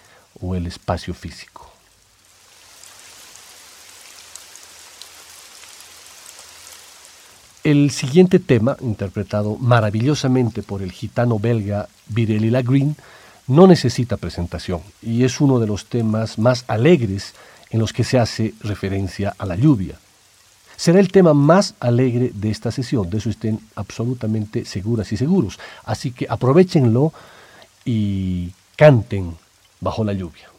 o 0.41 0.55
el 0.55 0.65
espacio 0.65 1.13
físico. 1.13 1.74
El 7.65 7.89
siguiente 7.89 8.37
tema, 8.37 8.77
interpretado 8.79 9.57
maravillosamente 9.57 10.61
por 10.61 10.83
el 10.83 10.91
gitano 10.91 11.39
belga 11.39 11.89
Vireli 12.09 12.51
Lagreen, 12.51 12.95
no 13.47 13.65
necesita 13.65 14.17
presentación 14.17 14.81
y 15.01 15.23
es 15.23 15.41
uno 15.41 15.59
de 15.59 15.65
los 15.65 15.87
temas 15.87 16.37
más 16.37 16.63
alegres 16.67 17.33
en 17.71 17.79
los 17.79 17.91
que 17.91 18.03
se 18.03 18.19
hace 18.19 18.53
referencia 18.61 19.33
a 19.39 19.47
la 19.47 19.55
lluvia. 19.55 19.97
Será 20.75 20.99
el 20.99 21.11
tema 21.11 21.33
más 21.33 21.73
alegre 21.79 22.31
de 22.35 22.51
esta 22.51 22.69
sesión, 22.69 23.09
de 23.09 23.17
eso 23.17 23.31
estén 23.31 23.59
absolutamente 23.75 24.63
seguras 24.63 25.11
y 25.11 25.17
seguros. 25.17 25.57
Así 25.85 26.11
que 26.11 26.27
aprovechenlo 26.29 27.13
y 27.83 28.51
canten 28.75 29.35
bajo 29.81 30.03
la 30.03 30.13
lluvia. 30.13 30.49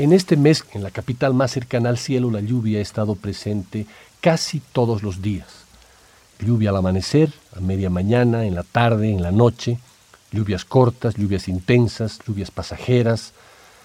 En 0.00 0.14
este 0.14 0.38
mes, 0.38 0.64
en 0.72 0.82
la 0.82 0.90
capital 0.90 1.34
más 1.34 1.50
cercana 1.50 1.90
al 1.90 1.98
cielo, 1.98 2.30
la 2.30 2.40
lluvia 2.40 2.78
ha 2.78 2.80
estado 2.80 3.16
presente 3.16 3.84
casi 4.22 4.62
todos 4.72 5.02
los 5.02 5.20
días. 5.20 5.48
Lluvia 6.38 6.70
al 6.70 6.78
amanecer, 6.78 7.30
a 7.54 7.60
media 7.60 7.90
mañana, 7.90 8.46
en 8.46 8.54
la 8.54 8.62
tarde, 8.62 9.10
en 9.10 9.20
la 9.20 9.30
noche, 9.30 9.78
lluvias 10.32 10.64
cortas, 10.64 11.16
lluvias 11.16 11.48
intensas, 11.48 12.18
lluvias 12.26 12.50
pasajeras. 12.50 13.34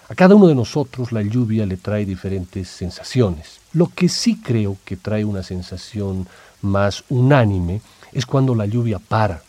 A 0.08 0.14
cada 0.14 0.34
uno 0.36 0.46
de 0.46 0.54
nosotros 0.54 1.12
la 1.12 1.20
lluvia 1.20 1.66
le 1.66 1.76
trae 1.76 2.06
diferentes 2.06 2.68
sensaciones. 2.68 3.60
Lo 3.74 3.88
que 3.88 4.08
sí 4.08 4.40
creo 4.42 4.78
que 4.86 4.96
trae 4.96 5.22
una 5.22 5.42
sensación 5.42 6.26
más 6.62 7.04
unánime 7.10 7.82
es 8.12 8.24
cuando 8.24 8.54
la 8.54 8.64
lluvia 8.64 9.00
para, 9.00 9.42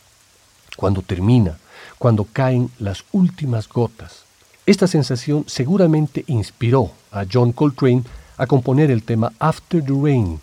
cuando 0.75 1.01
termina, 1.01 1.57
cuando 1.97 2.25
caen 2.25 2.69
las 2.77 3.05
últimas 3.13 3.69
gotas. 3.69 4.26
Esta 4.67 4.85
sensación 4.85 5.45
seguramente 5.47 6.25
inspiró 6.27 6.91
a 7.11 7.23
John 7.31 7.53
Coltrane 7.53 8.03
a 8.37 8.45
componer 8.47 8.91
el 8.91 9.01
tema 9.01 9.31
After 9.39 9.81
the 9.81 9.93
Rain, 9.93 10.41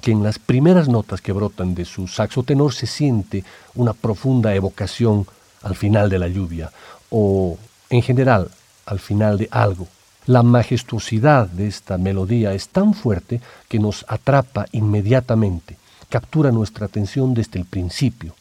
que 0.00 0.10
en 0.10 0.22
las 0.22 0.38
primeras 0.38 0.88
notas 0.88 1.20
que 1.20 1.32
brotan 1.32 1.74
de 1.74 1.84
su 1.84 2.08
saxo 2.08 2.44
tenor 2.44 2.72
se 2.72 2.86
siente 2.86 3.44
una 3.74 3.92
profunda 3.92 4.54
evocación 4.54 5.26
al 5.62 5.76
final 5.76 6.08
de 6.08 6.18
la 6.18 6.28
lluvia 6.28 6.72
o 7.10 7.58
en 7.90 8.00
general 8.00 8.50
al 8.86 9.00
final 9.00 9.36
de 9.36 9.48
algo. 9.50 9.86
La 10.24 10.42
majestuosidad 10.42 11.46
de 11.46 11.66
esta 11.66 11.98
melodía 11.98 12.54
es 12.54 12.70
tan 12.70 12.94
fuerte 12.94 13.42
que 13.68 13.78
nos 13.78 14.06
atrapa 14.08 14.64
inmediatamente, 14.72 15.76
captura 16.08 16.50
nuestra 16.52 16.86
atención 16.86 17.34
desde 17.34 17.58
el 17.58 17.66
principio. 17.66 18.34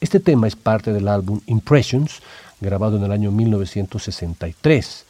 Este 0.00 0.20
tema 0.20 0.46
es 0.46 0.54
parte 0.54 0.92
del 0.92 1.08
álbum 1.08 1.40
Impressions, 1.46 2.20
grabado 2.60 2.96
en 2.96 3.04
el 3.04 3.12
año 3.12 3.30
1963. 3.30 5.04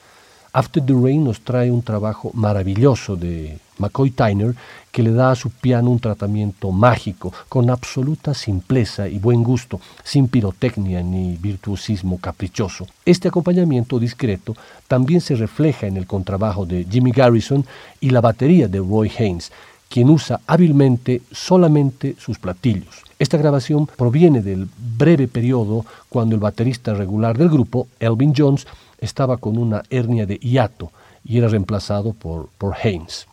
After 0.52 0.82
the 0.82 0.94
Rain 0.94 1.24
nos 1.24 1.40
trae 1.40 1.70
un 1.70 1.82
trabajo 1.82 2.30
maravilloso 2.32 3.14
de 3.14 3.58
McCoy 3.78 4.10
Tyner 4.10 4.54
que 4.90 5.02
le 5.02 5.12
da 5.12 5.30
a 5.30 5.34
su 5.34 5.50
piano 5.50 5.90
un 5.90 6.00
tratamiento 6.00 6.72
mágico, 6.72 7.32
con 7.50 7.68
absoluta 7.68 8.32
simpleza 8.32 9.06
y 9.06 9.18
buen 9.18 9.42
gusto, 9.42 9.80
sin 10.02 10.28
pirotecnia 10.28 11.02
ni 11.02 11.36
virtuosismo 11.36 12.18
caprichoso. 12.18 12.86
Este 13.04 13.28
acompañamiento 13.28 13.98
discreto 13.98 14.56
también 14.88 15.20
se 15.20 15.34
refleja 15.34 15.86
en 15.86 15.98
el 15.98 16.06
contrabajo 16.06 16.64
de 16.64 16.86
Jimmy 16.90 17.10
Garrison 17.10 17.66
y 18.00 18.08
la 18.08 18.22
batería 18.22 18.68
de 18.68 18.78
Roy 18.78 19.12
Haynes, 19.18 19.52
quien 19.90 20.08
usa 20.08 20.40
hábilmente 20.46 21.20
solamente 21.30 22.16
sus 22.18 22.38
platillos. 22.38 23.05
Esta 23.18 23.38
grabación 23.38 23.86
proviene 23.86 24.42
del 24.42 24.68
breve 24.76 25.26
periodo 25.26 25.86
cuando 26.08 26.34
el 26.34 26.40
baterista 26.40 26.92
regular 26.92 27.38
del 27.38 27.48
grupo, 27.48 27.88
Elvin 27.98 28.34
Jones, 28.36 28.66
estaba 28.98 29.38
con 29.38 29.56
una 29.56 29.82
hernia 29.88 30.26
de 30.26 30.36
hiato 30.36 30.92
y 31.24 31.38
era 31.38 31.48
reemplazado 31.48 32.12
por, 32.12 32.50
por 32.58 32.74
Haynes. 32.74 33.26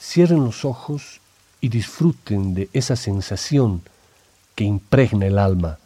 Cierren 0.00 0.44
los 0.44 0.64
ojos 0.64 1.20
y 1.60 1.68
disfruten 1.68 2.54
de 2.54 2.68
esa 2.72 2.96
sensación 2.96 3.82
que 4.54 4.64
impregna 4.64 5.26
el 5.26 5.38
alma 5.38 5.78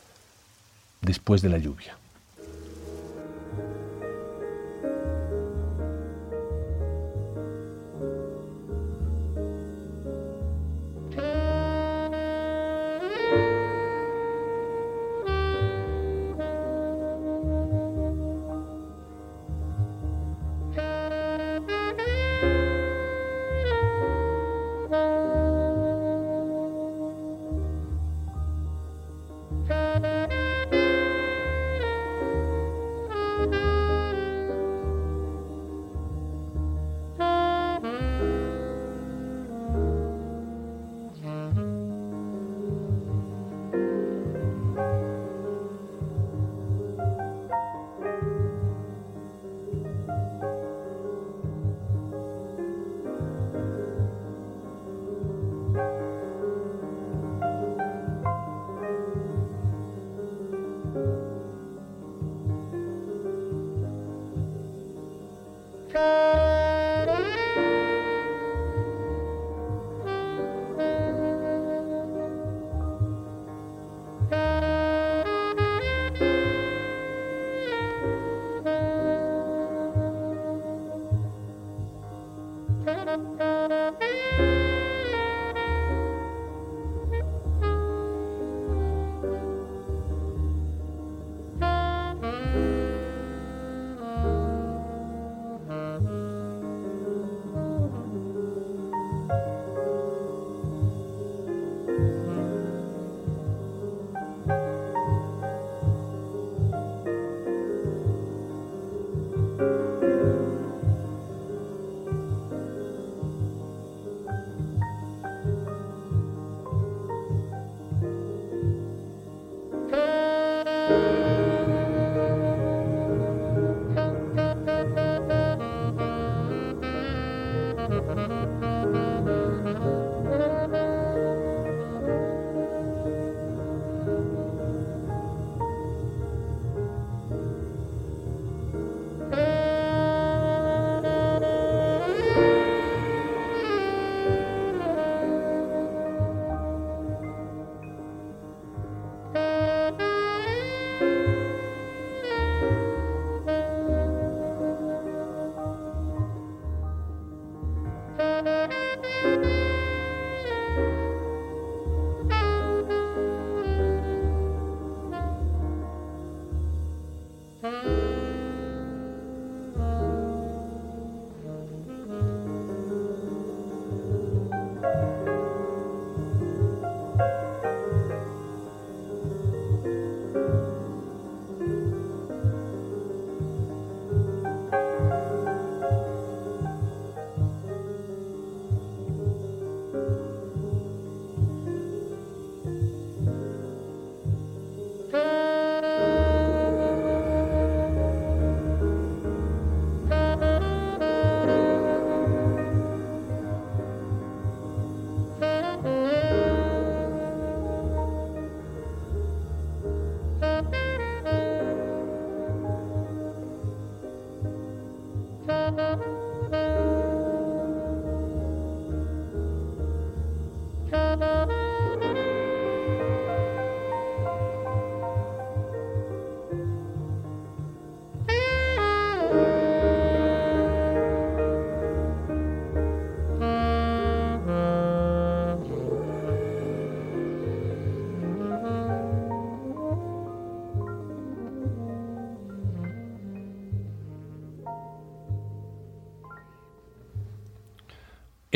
después 1.00 1.42
de 1.42 1.48
la 1.48 1.58
lluvia. 1.58 1.97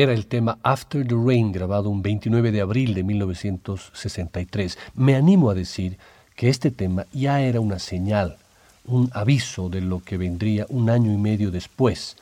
Era 0.03 0.13
el 0.13 0.27
tema 0.27 0.59
After 0.65 1.07
the 1.07 1.15
Rain, 1.15 1.53
grabado 1.53 1.89
un 1.89 2.03
29 2.03 2.51
de 2.51 2.61
abril 2.61 2.93
de 2.95 3.05
1963. 3.05 4.77
Me 4.95 5.15
animo 5.15 5.49
a 5.49 5.55
decir 5.55 5.97
que 6.35 6.49
este 6.49 6.73
tema 6.73 7.07
ya 7.13 7.41
era 7.41 7.61
una 7.61 7.79
señal, 7.79 8.37
un 8.85 9.11
aviso 9.15 9.69
de 9.69 9.81
lo 9.81 10.01
que 10.01 10.17
vendría 10.17 10.67
un 10.69 10.91
año 10.91 11.13
y 11.13 11.17
medio 11.17 11.53
después, 11.53 12.17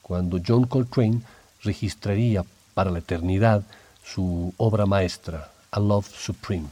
cuando 0.00 0.40
John 0.44 0.64
Coltrane 0.64 1.20
registraría 1.62 2.44
para 2.72 2.90
la 2.90 3.00
eternidad 3.00 3.62
su 4.02 4.54
obra 4.56 4.86
maestra, 4.86 5.50
A 5.70 5.80
Love 5.80 6.08
Supreme. 6.08 6.68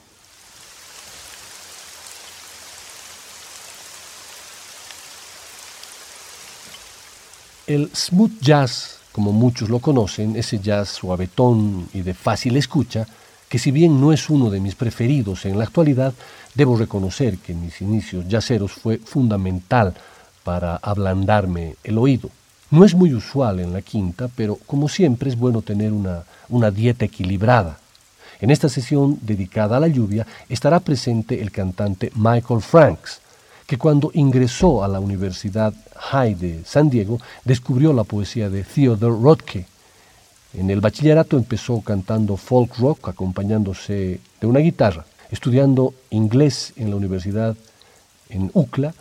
El 7.67 7.91
smooth 7.95 8.41
jazz 8.41 9.01
como 9.17 9.33
muchos 9.33 9.71
lo 9.71 9.79
conocen, 9.79 10.37
ese 10.37 10.59
jazz 10.59 10.91
suavetón 10.91 11.89
y 11.95 12.03
de 12.03 12.13
fácil 12.13 12.55
escucha, 12.59 13.07
que 13.49 13.59
si 13.59 13.71
bien 13.71 13.99
no 13.99 14.13
es 14.13 14.29
uno 14.29 14.51
de 14.51 14.61
mis 14.61 14.75
preferidos 14.75 15.47
en 15.47 15.57
la 15.57 15.65
actualidad, 15.65 16.13
debo 16.55 16.77
reconocer 16.77 17.39
que 17.39 17.53
en 17.53 17.63
mis 17.63 17.81
inicios 17.81 18.27
jazzeros 18.29 18.73
fue 18.73 18.99
fundamental 18.99 19.95
para 20.45 20.77
ablandarme 20.77 21.77
el 21.83 21.97
oído. 21.97 22.29
No 22.71 22.85
es 22.85 22.95
muy 22.95 23.15
usual 23.15 23.61
en 23.61 23.73
la 23.73 23.81
quinta, 23.81 24.29
pero 24.37 24.57
como 24.67 24.87
siempre 24.87 25.31
es 25.31 25.39
bueno 25.39 25.63
tener 25.63 25.95
una, 25.95 26.25
una 26.51 26.71
dieta 26.71 27.07
equilibrada. 27.07 27.79
En 28.39 28.51
esta 28.51 28.69
sesión 28.69 29.19
dedicada 29.23 29.79
a 29.79 29.81
la 29.81 29.89
lluvia 29.89 30.27
estará 30.51 30.79
presente 30.81 31.41
el 31.41 31.53
cantante 31.53 32.13
Michael 32.15 32.61
Franks, 32.61 33.23
que 33.67 33.79
cuando 33.79 34.11
ingresó 34.15 34.85
a 34.85 34.89
la 34.89 35.01
Universidad 35.01 35.75
High 35.97 36.35
de 36.35 36.65
San 36.65 36.89
Diego 36.89 37.19
descubrió 37.45 37.93
la 37.93 38.05
poesía 38.05 38.49
de 38.49 38.63
Theodore 38.63 39.21
Rothke. 39.21 39.67
En 40.55 40.71
el 40.71 40.81
bachillerato 40.81 41.37
empezó 41.37 41.81
cantando 41.81 42.37
folk 42.37 42.77
rock 42.79 43.09
acompañándose 43.09 44.21
de 44.41 44.47
una 44.47 44.61
guitarra. 44.61 45.05
Estudiando 45.31 45.95
inglés 46.11 46.73
en 46.77 46.91
la 46.91 46.97
universidad 46.97 47.57
en 48.29 48.51
UCLA, 48.55 48.95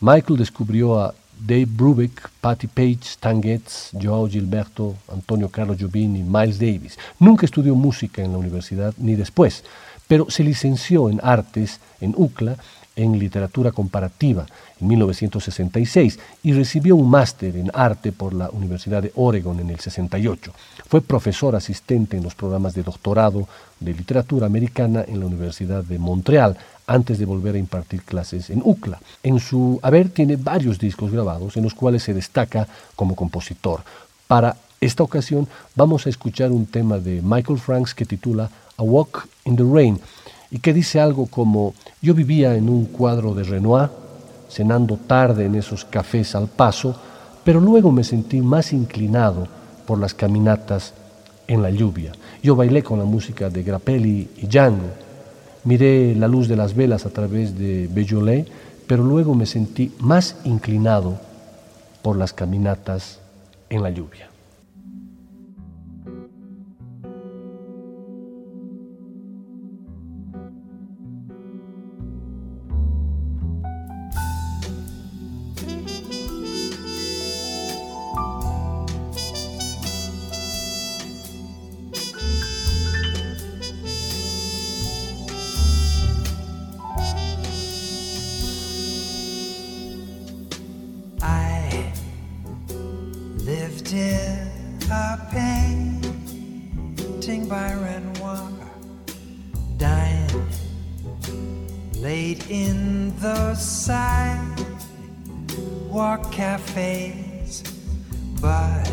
Michael 0.00 0.38
descubrió 0.38 1.00
a 1.00 1.14
Dave 1.38 1.66
Brubeck, 1.66 2.30
Patty 2.40 2.68
Page, 2.68 3.00
Stan 3.02 3.42
Getz, 3.42 3.90
Joao 4.00 4.28
Gilberto, 4.28 4.94
Antonio 5.12 5.48
Carlos 5.48 5.76
Jobim 5.80 6.14
y 6.14 6.22
Miles 6.22 6.58
Davis. 6.58 6.96
Nunca 7.18 7.46
estudió 7.46 7.74
música 7.74 8.22
en 8.22 8.32
la 8.32 8.38
universidad 8.38 8.94
ni 8.98 9.16
después, 9.16 9.64
pero 10.06 10.30
se 10.30 10.44
licenció 10.44 11.10
en 11.10 11.20
artes 11.22 11.80
en 12.00 12.14
UCLA 12.16 12.56
en 12.96 13.18
literatura 13.18 13.72
comparativa 13.72 14.46
en 14.80 14.88
1966 14.88 16.18
y 16.42 16.52
recibió 16.52 16.96
un 16.96 17.08
máster 17.08 17.56
en 17.56 17.70
arte 17.72 18.12
por 18.12 18.34
la 18.34 18.50
Universidad 18.50 19.02
de 19.02 19.12
Oregon 19.14 19.58
en 19.60 19.70
el 19.70 19.80
68. 19.80 20.52
Fue 20.88 21.00
profesor 21.00 21.56
asistente 21.56 22.16
en 22.16 22.22
los 22.22 22.34
programas 22.34 22.74
de 22.74 22.82
doctorado 22.82 23.48
de 23.80 23.94
literatura 23.94 24.46
americana 24.46 25.04
en 25.06 25.20
la 25.20 25.26
Universidad 25.26 25.84
de 25.84 25.98
Montreal 25.98 26.56
antes 26.86 27.18
de 27.18 27.24
volver 27.24 27.54
a 27.54 27.58
impartir 27.58 28.02
clases 28.02 28.50
en 28.50 28.60
UCLA. 28.64 29.00
En 29.22 29.38
su 29.38 29.78
haber 29.82 30.10
tiene 30.10 30.36
varios 30.36 30.78
discos 30.78 31.10
grabados 31.10 31.56
en 31.56 31.62
los 31.62 31.74
cuales 31.74 32.02
se 32.02 32.14
destaca 32.14 32.66
como 32.96 33.16
compositor. 33.16 33.82
Para 34.26 34.56
esta 34.80 35.02
ocasión 35.02 35.48
vamos 35.74 36.06
a 36.06 36.10
escuchar 36.10 36.50
un 36.50 36.66
tema 36.66 36.98
de 36.98 37.22
Michael 37.22 37.58
Franks 37.58 37.94
que 37.94 38.04
titula 38.04 38.50
A 38.76 38.82
Walk 38.82 39.28
in 39.44 39.56
the 39.56 39.64
Rain 39.64 40.00
y 40.52 40.58
que 40.58 40.74
dice 40.74 41.00
algo 41.00 41.26
como, 41.26 41.74
yo 42.02 42.12
vivía 42.12 42.54
en 42.54 42.68
un 42.68 42.84
cuadro 42.84 43.34
de 43.34 43.42
Renoir, 43.42 43.88
cenando 44.50 44.98
tarde 44.98 45.46
en 45.46 45.54
esos 45.54 45.86
cafés 45.86 46.34
al 46.34 46.46
paso, 46.46 46.94
pero 47.42 47.58
luego 47.58 47.90
me 47.90 48.04
sentí 48.04 48.42
más 48.42 48.74
inclinado 48.74 49.48
por 49.86 49.98
las 49.98 50.12
caminatas 50.12 50.92
en 51.48 51.62
la 51.62 51.70
lluvia. 51.70 52.12
Yo 52.42 52.54
bailé 52.54 52.82
con 52.82 52.98
la 52.98 53.06
música 53.06 53.48
de 53.48 53.62
Grappelli 53.62 54.28
y 54.36 54.46
Django, 54.46 54.90
miré 55.64 56.14
la 56.14 56.28
luz 56.28 56.48
de 56.48 56.56
las 56.56 56.76
velas 56.76 57.06
a 57.06 57.10
través 57.10 57.58
de 57.58 57.88
Beaujolais, 57.90 58.46
pero 58.86 59.02
luego 59.02 59.34
me 59.34 59.46
sentí 59.46 59.90
más 60.00 60.36
inclinado 60.44 61.18
por 62.02 62.18
las 62.18 62.34
caminatas 62.34 63.20
en 63.70 63.82
la 63.82 63.88
lluvia. 63.88 64.31
did 93.92 94.48
a 94.90 95.20
painting 95.30 95.92
by 97.46 97.74
Renoir, 97.74 98.50
dying 99.76 100.46
late 101.96 102.48
in 102.48 103.14
the 103.18 103.54
sidewalk 103.54 104.62
cafes. 106.32 107.62
But 108.40 108.90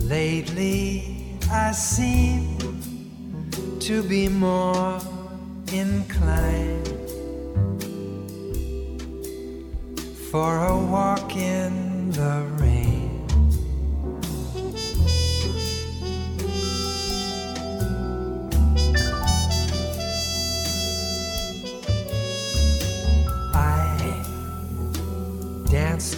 lately 0.00 1.38
I 1.50 1.72
seem 1.72 2.58
to 3.80 4.02
be 4.02 4.28
more 4.28 5.00
inclined 5.72 6.88
for 10.30 10.66
a 10.66 10.76
walk 10.76 11.34
in 11.36 12.10
the 12.10 12.59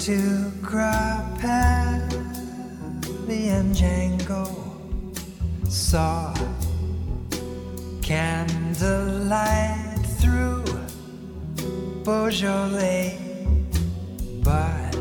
to 0.02 0.50
cry 0.64 1.22
past 1.38 2.10
the 3.28 3.50
Django 3.70 4.46
saw 5.68 6.34
candlelight 8.02 10.00
through 10.18 10.64
Beaujolais, 12.02 13.16
but 14.42 14.96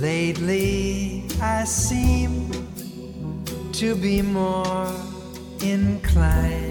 lately 0.00 1.24
I 1.42 1.64
seem 1.64 2.52
to 3.72 3.96
be 3.96 4.22
more 4.22 4.92
inclined. 5.60 6.63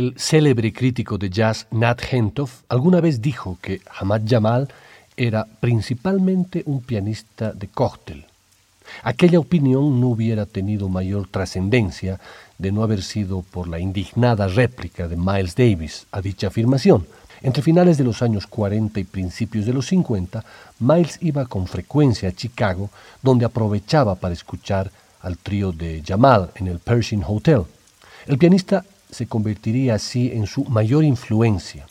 El 0.00 0.14
célebre 0.16 0.72
crítico 0.72 1.18
de 1.18 1.28
jazz 1.28 1.66
Nat 1.70 2.00
Hentoff 2.10 2.62
alguna 2.70 3.02
vez 3.02 3.20
dijo 3.20 3.58
que 3.60 3.82
Hamad 3.98 4.22
Jamal 4.26 4.66
era 5.14 5.44
principalmente 5.44 6.62
un 6.64 6.80
pianista 6.80 7.52
de 7.52 7.68
cóctel. 7.68 8.24
Aquella 9.02 9.38
opinión 9.38 10.00
no 10.00 10.06
hubiera 10.06 10.46
tenido 10.46 10.88
mayor 10.88 11.28
trascendencia 11.28 12.18
de 12.56 12.72
no 12.72 12.82
haber 12.82 13.02
sido 13.02 13.42
por 13.42 13.68
la 13.68 13.78
indignada 13.78 14.48
réplica 14.48 15.06
de 15.06 15.18
Miles 15.18 15.54
Davis 15.54 16.06
a 16.12 16.22
dicha 16.22 16.46
afirmación. 16.46 17.06
Entre 17.42 17.62
finales 17.62 17.98
de 17.98 18.04
los 18.04 18.22
años 18.22 18.46
40 18.46 19.00
y 19.00 19.04
principios 19.04 19.66
de 19.66 19.74
los 19.74 19.86
50, 19.88 20.42
Miles 20.78 21.18
iba 21.20 21.44
con 21.44 21.66
frecuencia 21.66 22.30
a 22.30 22.32
Chicago, 22.32 22.88
donde 23.20 23.44
aprovechaba 23.44 24.14
para 24.14 24.32
escuchar 24.32 24.90
al 25.20 25.36
trío 25.36 25.72
de 25.72 26.02
Jamal 26.02 26.52
en 26.54 26.68
el 26.68 26.78
Pershing 26.78 27.22
Hotel. 27.22 27.64
El 28.26 28.38
pianista 28.38 28.82
se 29.10 29.26
convertiría 29.26 29.94
así 29.94 30.30
en 30.32 30.46
su 30.46 30.64
mayor 30.64 31.04
influencia. 31.04 31.86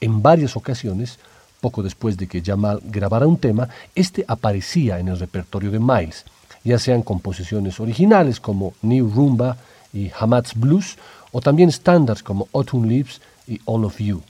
En 0.00 0.22
varias 0.22 0.56
ocasiones, 0.56 1.18
poco 1.60 1.82
después 1.82 2.16
de 2.16 2.26
que 2.26 2.42
Jamal 2.42 2.80
grabara 2.84 3.26
un 3.26 3.38
tema, 3.38 3.68
este 3.94 4.24
aparecía 4.26 4.98
en 4.98 5.08
el 5.08 5.18
repertorio 5.18 5.70
de 5.70 5.78
Miles, 5.78 6.24
ya 6.64 6.78
sean 6.78 7.02
composiciones 7.02 7.80
originales 7.80 8.40
como 8.40 8.74
New 8.82 9.10
Rumba 9.10 9.56
y 9.92 10.10
Hamad's 10.18 10.54
Blues, 10.54 10.96
o 11.30 11.40
también 11.40 11.68
estándares 11.68 12.22
como 12.22 12.48
Autumn 12.52 12.88
Leaves 12.88 13.20
y 13.46 13.60
All 13.64 13.84
of 13.84 13.98
You. 13.98 14.22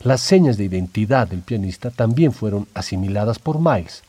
Las 0.00 0.20
señas 0.20 0.56
de 0.56 0.64
identidad 0.64 1.28
del 1.28 1.40
pianista 1.40 1.90
también 1.90 2.32
fueron 2.32 2.68
asimiladas 2.74 3.38
por 3.38 3.58
Miles. 3.58 4.02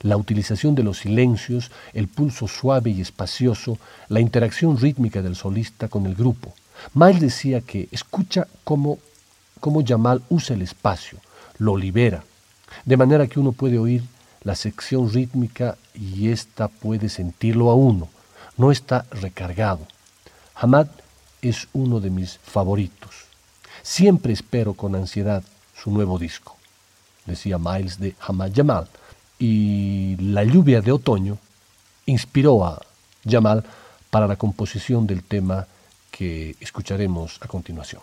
La 0.00 0.16
utilización 0.16 0.74
de 0.74 0.82
los 0.82 0.98
silencios, 0.98 1.70
el 1.94 2.08
pulso 2.08 2.48
suave 2.48 2.90
y 2.90 3.00
espacioso, 3.00 3.78
la 4.08 4.20
interacción 4.20 4.76
rítmica 4.76 5.22
del 5.22 5.36
solista 5.36 5.88
con 5.88 6.06
el 6.06 6.14
grupo. 6.14 6.52
Miles 6.94 7.20
decía 7.20 7.60
que 7.60 7.88
escucha 7.90 8.46
cómo, 8.64 8.98
cómo 9.60 9.84
Jamal 9.86 10.22
usa 10.28 10.54
el 10.54 10.62
espacio, 10.62 11.18
lo 11.58 11.76
libera. 11.76 12.24
de 12.84 12.96
manera 12.96 13.26
que 13.26 13.38
uno 13.38 13.52
puede 13.52 13.78
oír 13.78 14.02
la 14.42 14.54
sección 14.54 15.12
rítmica 15.12 15.76
y 15.94 16.30
ésta 16.30 16.68
puede 16.68 17.08
sentirlo 17.08 17.70
a 17.70 17.74
uno, 17.74 18.08
no 18.56 18.72
está 18.72 19.04
recargado. 19.10 19.86
Hamad 20.54 20.88
es 21.42 21.68
uno 21.72 22.00
de 22.00 22.10
mis 22.10 22.38
favoritos. 22.38 23.26
Siempre 23.82 24.32
espero 24.32 24.74
con 24.74 24.94
ansiedad 24.94 25.42
su 25.76 25.90
nuevo 25.90 26.18
disco, 26.18 26.56
decía 27.26 27.58
Miles 27.58 27.98
de 27.98 28.14
Hamad 28.20 28.52
Jamal, 28.54 28.88
y 29.38 30.16
la 30.16 30.44
lluvia 30.44 30.80
de 30.80 30.92
otoño 30.92 31.38
inspiró 32.06 32.64
a 32.64 32.80
Jamal 33.28 33.64
para 34.10 34.26
la 34.26 34.36
composición 34.36 35.06
del 35.06 35.22
tema 35.22 35.66
que 36.12 36.54
escucharemos 36.60 37.40
a 37.40 37.48
continuación. 37.48 38.02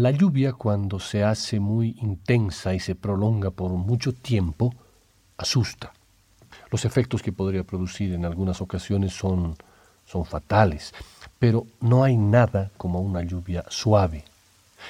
La 0.00 0.12
lluvia 0.12 0.54
cuando 0.54 0.98
se 0.98 1.22
hace 1.24 1.60
muy 1.60 1.94
intensa 2.00 2.72
y 2.72 2.80
se 2.80 2.94
prolonga 2.94 3.50
por 3.50 3.72
mucho 3.72 4.14
tiempo, 4.14 4.74
asusta. 5.36 5.92
Los 6.70 6.86
efectos 6.86 7.20
que 7.20 7.32
podría 7.32 7.64
producir 7.64 8.14
en 8.14 8.24
algunas 8.24 8.62
ocasiones 8.62 9.12
son, 9.12 9.56
son 10.06 10.24
fatales, 10.24 10.94
pero 11.38 11.66
no 11.82 12.02
hay 12.02 12.16
nada 12.16 12.70
como 12.78 13.02
una 13.02 13.22
lluvia 13.22 13.66
suave. 13.68 14.24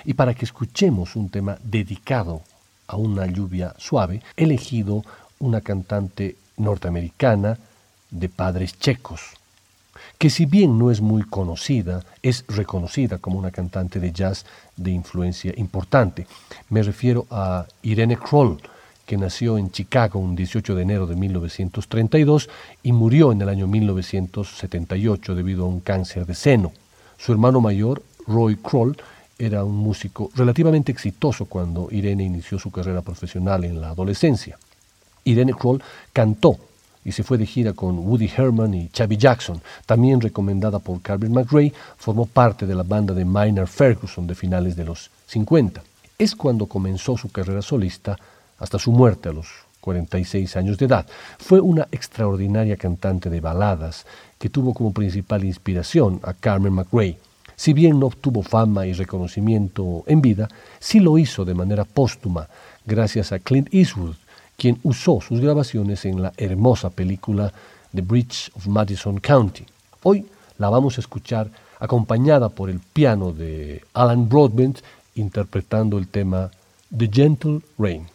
Y 0.04 0.14
para 0.14 0.32
que 0.32 0.44
escuchemos 0.44 1.16
un 1.16 1.28
tema 1.28 1.58
dedicado 1.60 2.42
a 2.86 2.94
una 2.94 3.26
lluvia 3.26 3.74
suave, 3.78 4.22
he 4.36 4.44
elegido 4.44 5.02
una 5.40 5.60
cantante 5.60 6.36
norteamericana 6.56 7.58
de 8.12 8.28
padres 8.28 8.78
checos, 8.78 9.22
que 10.18 10.30
si 10.30 10.46
bien 10.46 10.78
no 10.78 10.90
es 10.90 11.00
muy 11.00 11.22
conocida, 11.22 12.04
es 12.22 12.44
reconocida 12.48 13.18
como 13.18 13.38
una 13.38 13.50
cantante 13.50 14.00
de 14.00 14.12
jazz 14.12 14.44
de 14.76 14.90
influencia 14.90 15.52
importante. 15.56 16.26
Me 16.68 16.82
refiero 16.82 17.26
a 17.30 17.66
Irene 17.82 18.16
Kroll, 18.16 18.58
que 19.06 19.16
nació 19.16 19.58
en 19.58 19.70
Chicago 19.70 20.20
un 20.20 20.36
18 20.36 20.74
de 20.74 20.82
enero 20.82 21.06
de 21.06 21.16
1932 21.16 22.48
y 22.82 22.92
murió 22.92 23.32
en 23.32 23.42
el 23.42 23.48
año 23.48 23.66
1978 23.66 25.34
debido 25.34 25.64
a 25.64 25.68
un 25.68 25.80
cáncer 25.80 26.26
de 26.26 26.34
seno. 26.34 26.72
Su 27.18 27.32
hermano 27.32 27.60
mayor, 27.60 28.02
Roy 28.26 28.56
Kroll, 28.56 28.96
era 29.36 29.64
un 29.64 29.76
músico 29.76 30.30
relativamente 30.34 30.92
exitoso 30.92 31.46
cuando 31.46 31.88
Irene 31.90 32.24
inició 32.24 32.58
su 32.58 32.70
carrera 32.70 33.02
profesional 33.02 33.64
en 33.64 33.80
la 33.80 33.90
adolescencia. 33.90 34.58
Irene 35.24 35.54
Kroll 35.54 35.82
cantó 36.12 36.58
y 37.04 37.12
se 37.12 37.22
fue 37.22 37.38
de 37.38 37.46
gira 37.46 37.72
con 37.72 37.98
Woody 37.98 38.30
Herman 38.36 38.74
y 38.74 38.88
Chubby 38.88 39.16
Jackson. 39.16 39.60
También 39.86 40.20
recomendada 40.20 40.78
por 40.78 41.00
Carmen 41.00 41.32
McRae, 41.32 41.72
formó 41.96 42.26
parte 42.26 42.66
de 42.66 42.74
la 42.74 42.82
banda 42.82 43.14
de 43.14 43.24
Minor 43.24 43.66
Ferguson 43.66 44.26
de 44.26 44.34
finales 44.34 44.76
de 44.76 44.84
los 44.84 45.10
50. 45.26 45.82
Es 46.18 46.34
cuando 46.34 46.66
comenzó 46.66 47.16
su 47.16 47.30
carrera 47.30 47.62
solista 47.62 48.18
hasta 48.58 48.78
su 48.78 48.92
muerte 48.92 49.30
a 49.30 49.32
los 49.32 49.46
46 49.80 50.56
años 50.56 50.78
de 50.78 50.86
edad. 50.86 51.06
Fue 51.38 51.60
una 51.60 51.88
extraordinaria 51.90 52.76
cantante 52.76 53.30
de 53.30 53.40
baladas 53.40 54.06
que 54.38 54.50
tuvo 54.50 54.74
como 54.74 54.92
principal 54.92 55.44
inspiración 55.44 56.20
a 56.22 56.34
Carmen 56.34 56.74
McRae. 56.74 57.18
Si 57.56 57.72
bien 57.72 57.98
no 57.98 58.06
obtuvo 58.06 58.42
fama 58.42 58.86
y 58.86 58.92
reconocimiento 58.92 60.04
en 60.06 60.20
vida, 60.20 60.48
sí 60.78 61.00
lo 61.00 61.18
hizo 61.18 61.44
de 61.44 61.54
manera 61.54 61.84
póstuma 61.84 62.48
gracias 62.86 63.32
a 63.32 63.38
Clint 63.38 63.68
Eastwood, 63.72 64.16
quien 64.60 64.78
usó 64.82 65.22
sus 65.22 65.40
grabaciones 65.40 66.04
en 66.04 66.20
la 66.20 66.34
hermosa 66.36 66.90
película 66.90 67.50
The 67.94 68.02
Bridge 68.02 68.52
of 68.54 68.66
Madison 68.66 69.18
County. 69.18 69.64
Hoy 70.02 70.26
la 70.58 70.68
vamos 70.68 70.98
a 70.98 71.00
escuchar 71.00 71.50
acompañada 71.78 72.50
por 72.50 72.68
el 72.68 72.78
piano 72.78 73.32
de 73.32 73.82
Alan 73.94 74.28
Broadbent 74.28 74.80
interpretando 75.14 75.96
el 75.96 76.08
tema 76.08 76.50
The 76.94 77.08
Gentle 77.10 77.62
Rain. 77.78 78.06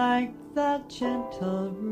Like 0.00 0.32
the 0.54 0.80
gentle 0.88 1.89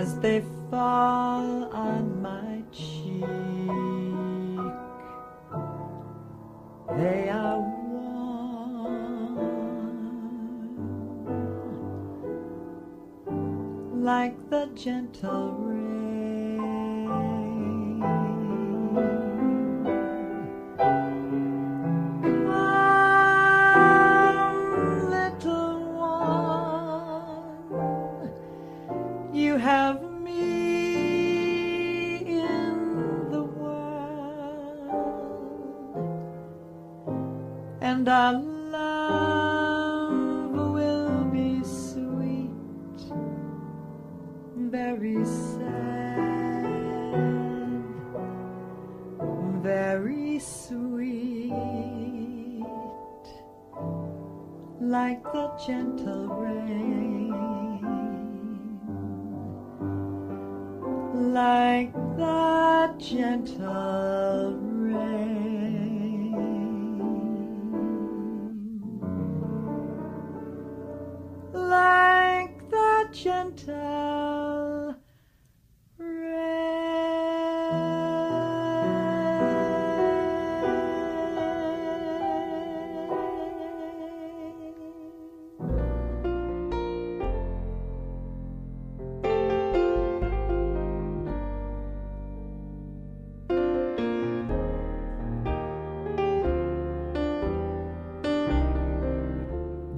as 0.00 0.18
they 0.20 0.42
fall 0.70 1.64
on 1.74 2.22
my 2.22 2.62
cheek. 2.72 3.24
They 6.96 7.28
are 7.28 7.58
warm 7.58 9.36
like 14.02 14.36
the 14.48 14.70
gentle 14.74 15.69